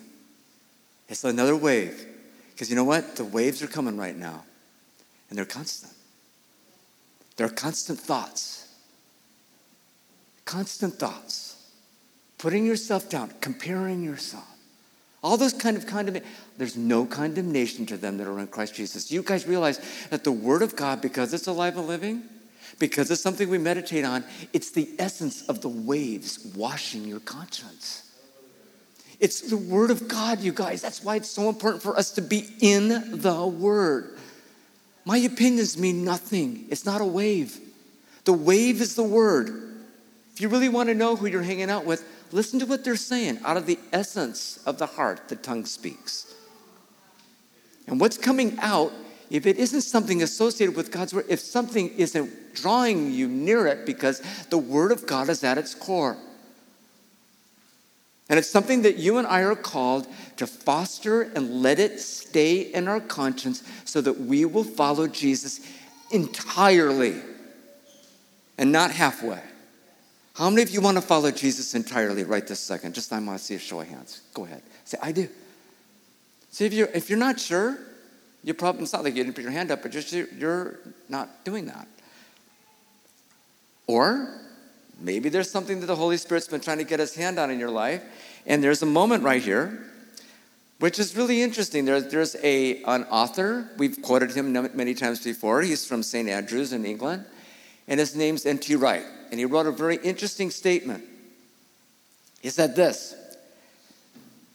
it's 1.10 1.24
another 1.24 1.56
wave. 1.56 2.06
Because 2.52 2.70
you 2.70 2.76
know 2.76 2.84
what? 2.84 3.16
The 3.16 3.26
waves 3.26 3.64
are 3.64 3.68
coming 3.68 3.98
right 3.98 4.16
now, 4.16 4.44
and 5.28 5.40
they're 5.40 5.44
constant. 5.44 5.92
They're 7.36 7.50
constant 7.50 7.98
thoughts. 7.98 8.68
Constant 10.46 10.94
thoughts 10.94 11.66
putting 12.38 12.64
yourself 12.64 13.10
down, 13.10 13.32
comparing 13.42 14.04
yourself. 14.04 14.48
All 15.24 15.36
those 15.36 15.54
kind 15.54 15.78
of 15.78 15.88
condemnation. 15.88 16.28
There's 16.60 16.78
no 16.78 17.06
condemnation 17.06 17.88
to 17.88 17.98
them 17.98 18.18
that 18.18 18.28
are 18.28 18.40
in 18.40 18.48
Christ 18.48 18.76
Jesus. 18.76 19.12
You 19.12 19.24
guys 19.24 19.48
realize 19.48 19.80
that 20.12 20.24
the 20.24 20.32
Word 20.32 20.62
of 20.62 20.76
God, 20.76 21.02
because 21.02 21.34
it's 21.34 21.48
alive 21.48 21.76
and 21.78 21.88
living, 21.88 22.24
because 22.80 23.12
it's 23.12 23.22
something 23.22 23.50
we 23.50 23.58
meditate 23.58 24.06
on, 24.06 24.24
it's 24.54 24.72
the 24.72 24.90
essence 25.00 25.44
of 25.44 25.62
the 25.62 25.70
waves 25.70 26.54
washing 26.56 27.06
your 27.06 27.20
conscience. 27.20 28.10
It's 29.20 29.42
the 29.42 29.58
Word 29.58 29.92
of 29.92 30.08
God, 30.08 30.40
you 30.40 30.52
guys. 30.52 30.82
That's 30.82 31.04
why 31.04 31.18
it's 31.18 31.30
so 31.30 31.48
important 31.50 31.84
for 31.84 31.98
us 31.98 32.12
to 32.12 32.22
be 32.22 32.48
in 32.60 33.22
the 33.22 33.46
Word. 33.46 34.18
My 35.06 35.18
opinions 35.18 35.78
mean 35.78 36.04
nothing, 36.04 36.66
it's 36.70 36.86
not 36.86 37.02
a 37.02 37.06
wave. 37.06 37.60
The 38.26 38.34
wave 38.34 38.82
is 38.82 38.96
the 38.96 39.04
Word. 39.04 39.50
If 40.34 40.42
you 40.42 40.48
really 40.50 40.70
want 40.70 40.90
to 40.90 40.96
know 40.96 41.16
who 41.16 41.28
you're 41.28 41.42
hanging 41.42 41.70
out 41.70 41.86
with, 41.86 42.04
Listen 42.32 42.60
to 42.60 42.66
what 42.66 42.84
they're 42.84 42.96
saying. 42.96 43.40
Out 43.44 43.58
of 43.58 43.66
the 43.66 43.78
essence 43.92 44.60
of 44.66 44.78
the 44.78 44.86
heart, 44.86 45.28
the 45.28 45.36
tongue 45.36 45.66
speaks. 45.66 46.34
And 47.88 48.00
what's 48.00 48.18
coming 48.18 48.58
out, 48.62 48.94
if 49.32 49.46
it 49.46 49.58
isn't 49.58 49.82
something 49.82 50.22
associated 50.22 50.76
with 50.76 50.92
God's 50.92 51.14
word, 51.14 51.26
if 51.30 51.40
something 51.40 51.90
isn't 51.98 52.54
drawing 52.54 53.12
you 53.12 53.30
near 53.30 53.66
it 53.66 53.86
because 53.86 54.22
the 54.50 54.58
word 54.58 54.92
of 54.92 55.08
God 55.08 55.30
is 55.30 55.42
at 55.44 55.58
its 55.58 55.74
core. 55.74 56.18
And 58.30 58.38
it's 58.38 58.50
something 58.50 58.82
that 58.82 58.98
you 58.98 59.18
and 59.18 59.28
I 59.28 59.42
are 59.44 59.56
called 59.56 60.08
to 60.36 60.46
foster 60.46 61.22
and 61.22 61.62
let 61.62 61.80
it 61.80 62.00
stay 62.02 62.60
in 62.62 62.90
our 62.90 63.00
conscience 63.00 63.64
so 63.86 64.02
that 64.02 64.20
we 64.20 64.44
will 64.44 64.66
follow 64.66 65.08
Jesus 65.08 65.62
entirely 66.12 67.16
and 68.58 68.72
not 68.72 68.92
halfway. 68.92 69.42
How 70.34 70.50
many 70.50 70.62
of 70.62 70.72
you 70.72 70.82
want 70.82 70.98
to 70.98 71.02
follow 71.02 71.32
Jesus 71.32 71.74
entirely 71.74 72.26
right 72.26 72.46
this 72.46 72.60
second? 72.60 72.96
Just 72.96 73.14
I 73.14 73.20
want 73.20 73.40
to 73.40 73.44
see 73.44 73.56
a 73.56 73.60
show 73.60 73.80
of 73.80 73.88
hands. 73.88 74.22
Go 74.34 74.44
ahead. 74.44 74.62
Say, 74.84 74.98
I 75.02 75.14
do. 75.14 75.30
See, 76.52 76.66
if 76.66 76.74
you're, 76.74 76.90
if 76.94 77.10
you're 77.10 77.20
not 77.20 77.40
sure, 77.40 77.80
you 78.44 78.54
probably, 78.54 78.84
it's 78.84 78.94
not 78.94 79.04
like 79.04 79.16
you 79.16 79.24
didn't 79.24 79.36
put 79.36 79.44
your 79.44 79.52
hand 79.52 79.72
up, 79.72 79.82
but 79.82 79.92
just 79.92 80.12
you're 80.12 80.80
not 81.10 81.44
doing 81.46 81.66
that. 81.68 81.88
Or 83.88 84.30
maybe 85.00 85.30
there's 85.30 85.52
something 85.52 85.80
that 85.80 85.86
the 85.86 85.96
Holy 85.96 86.18
Spirit's 86.18 86.48
been 86.48 86.62
trying 86.62 86.80
to 86.80 86.84
get 86.84 87.00
his 87.00 87.16
hand 87.16 87.40
on 87.40 87.52
in 87.52 87.60
your 87.60 87.70
life, 87.70 88.04
and 88.46 88.64
there's 88.64 88.82
a 88.82 88.88
moment 88.88 89.24
right 89.24 89.42
here 89.42 89.88
which 90.82 90.98
is 90.98 91.16
really 91.16 91.44
interesting. 91.44 91.86
There, 91.86 92.02
there's 92.02 92.36
a, 92.42 92.82
an 92.86 93.04
author, 93.04 93.70
we've 93.78 94.02
quoted 94.02 94.32
him 94.32 94.52
many 94.74 94.96
times 94.96 95.24
before. 95.24 95.62
He's 95.62 95.86
from 95.86 96.02
St. 96.02 96.28
Andrews 96.28 96.74
in 96.74 96.86
England, 96.86 97.24
and 97.88 98.00
his 98.00 98.16
name's 98.16 98.48
N.T. 98.48 98.76
Wright. 98.78 99.04
And 99.30 99.40
he 99.40 99.46
wrote 99.46 99.68
a 99.68 99.72
very 99.72 99.98
interesting 99.98 100.50
statement. 100.50 101.04
He 102.42 102.50
said 102.50 102.76
this 102.76 103.14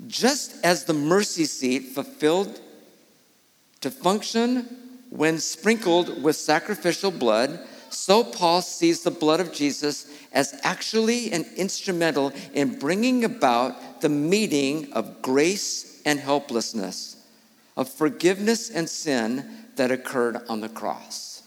Just 0.09 0.65
as 0.65 0.85
the 0.85 0.95
mercy 0.95 1.45
seat 1.45 1.95
fulfilled 1.95 2.61
to 3.81 3.91
function 3.91 4.67
when 5.11 5.39
sprinkled 5.39 6.23
with 6.23 6.37
sacrificial 6.37 7.11
blood, 7.11 7.61
so 7.91 8.25
Paul 8.25 8.63
sees 8.63 9.03
the 9.03 9.11
blood 9.11 9.41
of 9.41 9.53
Jesus 9.53 10.11
as 10.33 10.59
actually 10.63 11.33
an 11.33 11.47
instrumental 11.57 12.33
in 12.53 12.79
bringing 12.79 13.25
about 13.25 14.01
the 14.01 14.09
meeting 14.09 14.93
of 14.93 15.23
grace 15.23 16.03
and 16.05 16.19
helplessness, 16.19 17.17
of 17.77 17.89
forgiveness 17.89 18.71
and 18.71 18.89
sin 18.89 19.49
that 19.77 19.91
occurred 19.91 20.39
on 20.49 20.61
the 20.61 20.69
cross. 20.69 21.43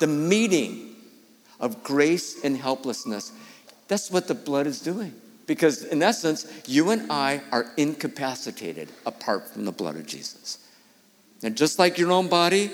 The 0.00 0.06
meeting 0.06 0.96
of 1.60 1.82
grace 1.82 2.42
and 2.44 2.56
helplessness. 2.56 3.32
That's 3.88 4.10
what 4.10 4.28
the 4.28 4.34
blood 4.34 4.66
is 4.66 4.80
doing. 4.80 5.14
Because 5.46 5.84
in 5.84 6.02
essence, 6.02 6.50
you 6.66 6.90
and 6.90 7.10
I 7.10 7.42
are 7.52 7.70
incapacitated 7.76 8.88
apart 9.06 9.48
from 9.48 9.64
the 9.64 9.72
blood 9.72 9.96
of 9.96 10.06
Jesus. 10.06 10.58
And 11.44 11.56
just 11.56 11.78
like 11.78 11.98
your 11.98 12.10
own 12.10 12.28
body, 12.28 12.70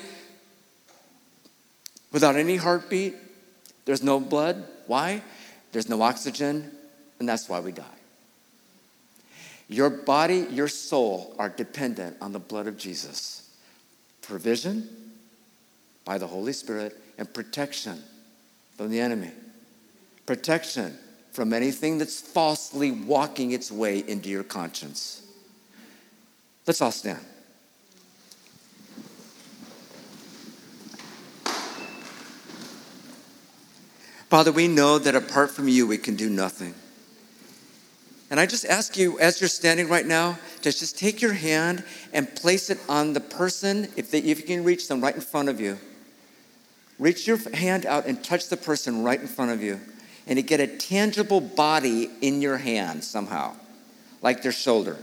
without 2.13 2.37
any 2.37 2.55
heartbeat, 2.55 3.17
there's 3.85 4.03
no 4.03 4.21
blood. 4.21 4.65
Why? 4.87 5.23
There's 5.73 5.89
no 5.89 6.01
oxygen, 6.03 6.71
and 7.19 7.29
that's 7.29 7.49
why 7.49 7.59
we 7.59 7.73
die. 7.73 7.85
Your 9.69 9.91
body, 9.91 10.47
your 10.53 10.69
soul 10.69 11.35
are 11.37 11.49
dependent 11.49 12.17
on 12.21 12.33
the 12.33 12.39
blood 12.39 12.69
of 12.69 12.79
Jesus. 12.79 13.51
Provision 14.23 14.89
by 16.05 16.19
the 16.19 16.29
Holy 16.29 16.53
Spirit 16.53 16.97
and 17.19 17.33
protection 17.35 18.01
from 18.77 18.91
the 18.91 19.01
enemy. 19.01 19.33
Protection 20.27 20.97
from 21.33 21.53
anything 21.53 21.99
that's 21.99 22.21
falsely 22.21 22.93
walking 22.93 23.51
its 23.51 23.73
way 23.73 23.99
into 23.99 24.29
your 24.29 24.45
conscience. 24.45 25.27
Let's 26.69 26.81
all 26.81 26.93
stand. 26.93 27.19
Father, 34.31 34.53
we 34.53 34.69
know 34.69 34.97
that 35.01 35.17
apart 35.17 35.51
from 35.51 35.67
you, 35.67 35.89
we 35.89 35.99
can 35.99 36.15
do 36.15 36.31
nothing. 36.31 36.73
And 38.31 38.39
I 38.39 38.47
just 38.47 38.65
ask 38.65 38.97
you, 38.97 39.19
as 39.19 39.41
you're 39.41 39.49
standing 39.49 39.89
right 39.89 40.07
now, 40.07 40.39
to 40.63 40.71
just 40.71 40.97
take 40.97 41.21
your 41.21 41.33
hand 41.33 41.83
and 42.13 42.33
place 42.37 42.71
it 42.71 42.79
on 42.89 43.13
the 43.13 43.19
person, 43.19 43.89
if, 43.97 44.13
they, 44.13 44.21
if 44.21 44.39
you 44.39 44.47
can 44.47 44.63
reach 44.63 44.87
them 44.87 45.01
right 45.01 45.17
in 45.17 45.21
front 45.21 45.49
of 45.49 45.61
you. 45.61 45.79
Reach 47.01 47.27
your 47.27 47.39
hand 47.55 47.87
out 47.87 48.07
and 48.07 48.23
touch 48.23 48.49
the 48.49 48.57
person 48.57 49.03
right 49.03 49.21
in 49.21 49.27
front 49.27 49.51
of 49.51 49.61
you. 49.65 49.81
And 50.29 50.37
to 50.37 50.45
get 50.45 50.61
a 50.61 50.69
tangible 50.69 51.41
body 51.41 52.09
in 52.21 52.41
your 52.41 52.57
hand 52.57 53.03
somehow, 53.03 53.57
like 54.23 54.43
their 54.43 54.53
shoulder. 54.53 54.97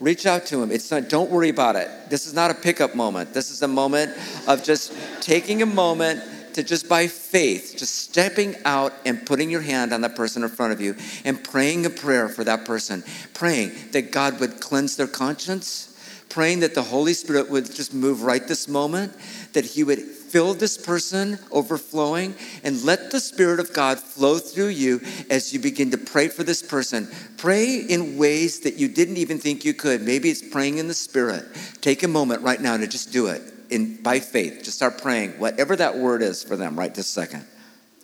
Reach 0.00 0.26
out 0.26 0.44
to 0.46 0.62
him. 0.62 0.70
It's 0.70 0.90
not, 0.90 1.08
don't 1.08 1.30
worry 1.30 1.48
about 1.48 1.76
it. 1.76 1.88
This 2.10 2.26
is 2.26 2.34
not 2.34 2.50
a 2.50 2.54
pickup 2.54 2.94
moment. 2.94 3.32
This 3.32 3.50
is 3.50 3.62
a 3.62 3.68
moment 3.68 4.14
of 4.46 4.62
just 4.62 4.92
taking 5.22 5.62
a 5.62 5.66
moment 5.66 6.20
to 6.54 6.62
just 6.62 6.88
by 6.88 7.06
faith, 7.06 7.74
just 7.76 7.94
stepping 7.96 8.56
out 8.64 8.92
and 9.04 9.26
putting 9.26 9.50
your 9.50 9.60
hand 9.60 9.92
on 9.92 10.00
the 10.00 10.08
person 10.08 10.42
in 10.42 10.48
front 10.48 10.72
of 10.72 10.80
you 10.80 10.96
and 11.24 11.42
praying 11.42 11.84
a 11.86 11.90
prayer 11.90 12.28
for 12.28 12.44
that 12.44 12.64
person, 12.64 13.02
praying 13.34 13.72
that 13.92 14.12
God 14.12 14.40
would 14.40 14.60
cleanse 14.60 14.96
their 14.96 15.06
conscience, 15.06 15.90
praying 16.28 16.60
that 16.60 16.74
the 16.74 16.82
Holy 16.82 17.12
Spirit 17.12 17.50
would 17.50 17.72
just 17.72 17.92
move 17.94 18.22
right 18.22 18.46
this 18.46 18.68
moment, 18.68 19.12
that 19.52 19.64
He 19.64 19.84
would 19.84 20.00
fill 20.00 20.54
this 20.54 20.76
person 20.76 21.38
overflowing, 21.52 22.34
and 22.64 22.82
let 22.84 23.10
the 23.10 23.20
Spirit 23.20 23.60
of 23.60 23.72
God 23.72 24.00
flow 24.00 24.38
through 24.38 24.68
you 24.68 25.00
as 25.30 25.52
you 25.52 25.60
begin 25.60 25.90
to 25.92 25.98
pray 25.98 26.28
for 26.28 26.42
this 26.42 26.62
person. 26.62 27.08
Pray 27.36 27.76
in 27.76 28.16
ways 28.16 28.60
that 28.60 28.74
you 28.74 28.88
didn't 28.88 29.16
even 29.16 29.38
think 29.38 29.64
you 29.64 29.74
could. 29.74 30.02
Maybe 30.02 30.30
it's 30.30 30.42
praying 30.42 30.78
in 30.78 30.88
the 30.88 30.94
Spirit. 30.94 31.44
Take 31.80 32.02
a 32.02 32.08
moment 32.08 32.42
right 32.42 32.60
now 32.60 32.76
to 32.76 32.86
just 32.86 33.12
do 33.12 33.28
it 33.28 33.53
in, 33.74 33.96
by 34.02 34.20
faith. 34.20 34.62
Just 34.62 34.76
start 34.76 35.02
praying, 35.02 35.32
whatever 35.38 35.76
that 35.76 35.98
word 35.98 36.22
is 36.22 36.42
for 36.42 36.56
them 36.56 36.78
right 36.78 36.94
this 36.94 37.08
second. 37.08 37.44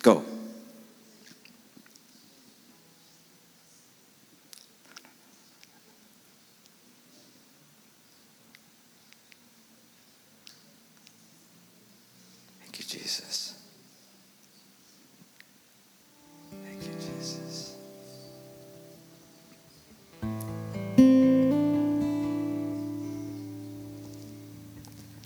Go. 0.03 0.25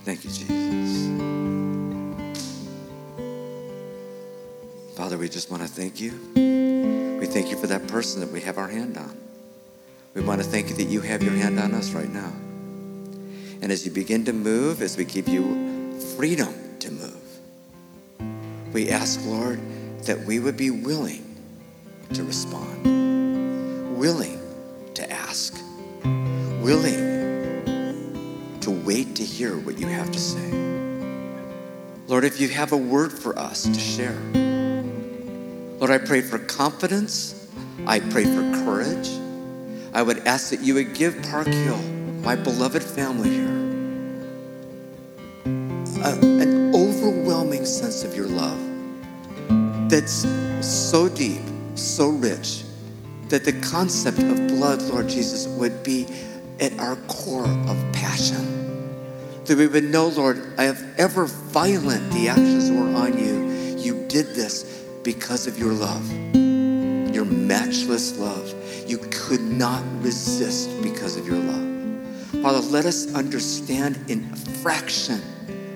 Thank 0.06 0.24
you, 0.24 0.30
Jesus. 0.30 1.08
Father, 4.96 5.18
we 5.18 5.28
just 5.28 5.50
want 5.50 5.64
to 5.64 5.68
thank 5.68 6.00
you. 6.00 6.12
We 7.20 7.26
thank 7.26 7.50
you 7.50 7.58
for 7.58 7.66
that 7.66 7.88
person 7.88 8.22
that 8.22 8.32
we 8.32 8.40
have 8.42 8.60
our 8.60 8.68
hand 8.68 8.98
on. 8.98 9.18
We 10.14 10.22
want 10.22 10.44
to 10.44 10.48
thank 10.48 10.70
you 10.70 10.76
that 10.76 10.84
you 10.84 11.02
have 11.02 11.24
your 11.24 11.34
hand 11.34 11.60
on 11.60 11.74
us 11.74 11.90
right 11.90 12.08
now. 12.08 12.32
And 13.64 13.72
as 13.72 13.84
you 13.84 13.92
begin 13.92 14.26
to 14.26 14.34
move, 14.34 14.84
as 14.84 14.96
we 14.96 15.06
give 15.06 15.28
you 15.28 16.00
freedom 16.16 16.54
to 16.82 16.92
move, 16.92 17.40
we 18.74 18.92
ask, 18.92 19.20
Lord, 19.26 19.60
that 20.04 20.20
we 20.20 20.38
would 20.38 20.56
be 20.56 20.70
willing 20.70 21.36
to 22.14 22.24
respond, 22.24 23.98
willing 23.98 24.40
to 24.94 25.12
ask, 25.12 25.60
willing 26.62 27.05
hear 29.26 29.58
what 29.58 29.78
you 29.80 29.88
have 29.88 30.12
to 30.12 30.20
say. 30.20 30.52
Lord, 32.08 32.24
if 32.24 32.40
you 32.40 32.50
have 32.50 32.72
a 32.72 32.78
word 32.78 33.12
for 33.12 33.38
us 33.38 33.64
to 33.64 33.80
share, 33.80 34.20
Lord, 35.80 35.92
I 35.92 35.98
pray 35.98 36.22
for 36.22 36.38
confidence. 36.40 37.50
I 37.88 38.00
pray 38.00 38.24
for 38.24 38.42
courage. 38.64 39.10
I 39.94 40.02
would 40.02 40.20
ask 40.28 40.50
that 40.50 40.62
you 40.62 40.76
would 40.76 40.94
give 40.94 41.22
Park 41.32 41.48
Hill, 41.48 41.78
my 42.22 42.36
beloved 42.36 42.84
family 42.84 43.30
here, 43.30 43.46
a, 46.04 46.14
an 46.20 46.76
overwhelming 46.76 47.66
sense 47.66 48.04
of 48.04 48.16
your 48.16 48.28
love 48.28 48.60
that's 49.90 50.26
so 50.62 51.08
deep, 51.10 51.42
so 51.76 52.10
rich, 52.10 52.64
that 53.30 53.46
the 53.46 53.54
concept 53.62 54.20
of 54.20 54.48
blood, 54.48 54.82
Lord 54.84 55.08
Jesus, 55.08 55.48
would 55.48 55.84
be 55.84 56.08
at 56.60 56.78
our 56.80 56.96
core 57.08 57.48
of 57.48 57.94
passion. 57.94 58.65
That 59.46 59.58
we 59.58 59.68
would 59.68 59.84
know, 59.84 60.08
Lord, 60.08 60.42
I 60.58 60.64
have 60.64 60.84
ever 60.98 61.26
violent 61.26 62.12
the 62.12 62.30
actions 62.30 62.72
were 62.72 62.96
on 62.96 63.18
you, 63.18 63.78
you 63.78 64.08
did 64.08 64.34
this 64.34 64.64
because 65.04 65.46
of 65.46 65.60
your 65.60 65.72
love, 65.72 66.12
your 67.14 67.26
matchless 67.26 68.18
love. 68.18 68.54
You 68.88 68.98
could 69.12 69.42
not 69.42 69.84
resist 70.02 70.82
because 70.82 71.16
of 71.16 71.28
your 71.28 71.38
love. 71.38 72.42
Father, 72.42 72.60
let 72.60 72.86
us 72.86 73.14
understand 73.14 74.00
in 74.08 74.28
a 74.34 74.36
fraction 74.36 75.22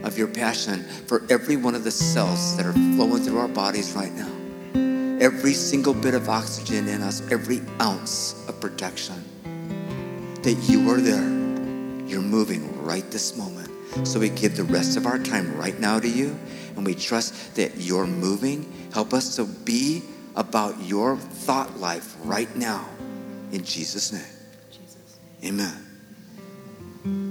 of 0.04 0.18
your 0.18 0.28
passion 0.28 0.84
for 1.06 1.24
every 1.30 1.56
one 1.56 1.76
of 1.76 1.84
the 1.84 1.92
cells 1.92 2.58
that 2.58 2.66
are 2.66 2.74
flowing 2.74 3.24
through 3.24 3.38
our 3.38 3.48
bodies 3.48 3.94
right 3.94 4.14
now. 4.14 4.32
Every 5.24 5.54
single 5.54 5.94
bit 5.94 6.16
of 6.16 6.28
oxygen 6.28 6.88
in 6.88 7.02
us, 7.02 7.22
every 7.32 7.62
ounce 7.80 8.48
of 8.48 8.60
protection. 8.60 9.24
That 10.42 10.56
you 10.68 10.90
are 10.90 11.00
there. 11.00 11.39
You're 12.10 12.22
moving 12.22 12.84
right 12.84 13.10
this 13.12 13.38
moment. 13.38 13.70
So 14.08 14.20
we 14.20 14.30
give 14.30 14.58
the 14.58 14.64
rest 14.64 14.98
of 14.98 15.06
our 15.06 15.20
time 15.20 15.56
right 15.56 15.80
now 15.80 16.00
to 16.00 16.08
you, 16.08 16.38
and 16.76 16.86
we 16.86 16.96
trust 16.96 17.56
that 17.56 17.78
you're 17.78 18.08
moving. 18.08 18.90
Help 18.94 19.14
us 19.14 19.36
to 19.38 19.46
be 19.46 20.02
about 20.36 20.82
your 20.84 21.18
thought 21.18 21.80
life 21.80 22.16
right 22.24 22.54
now 22.56 22.88
In 23.52 23.64
Jesus' 23.64 24.12
name. 24.14 24.22
Jesus. 24.72 25.20
Amen. 25.44 27.29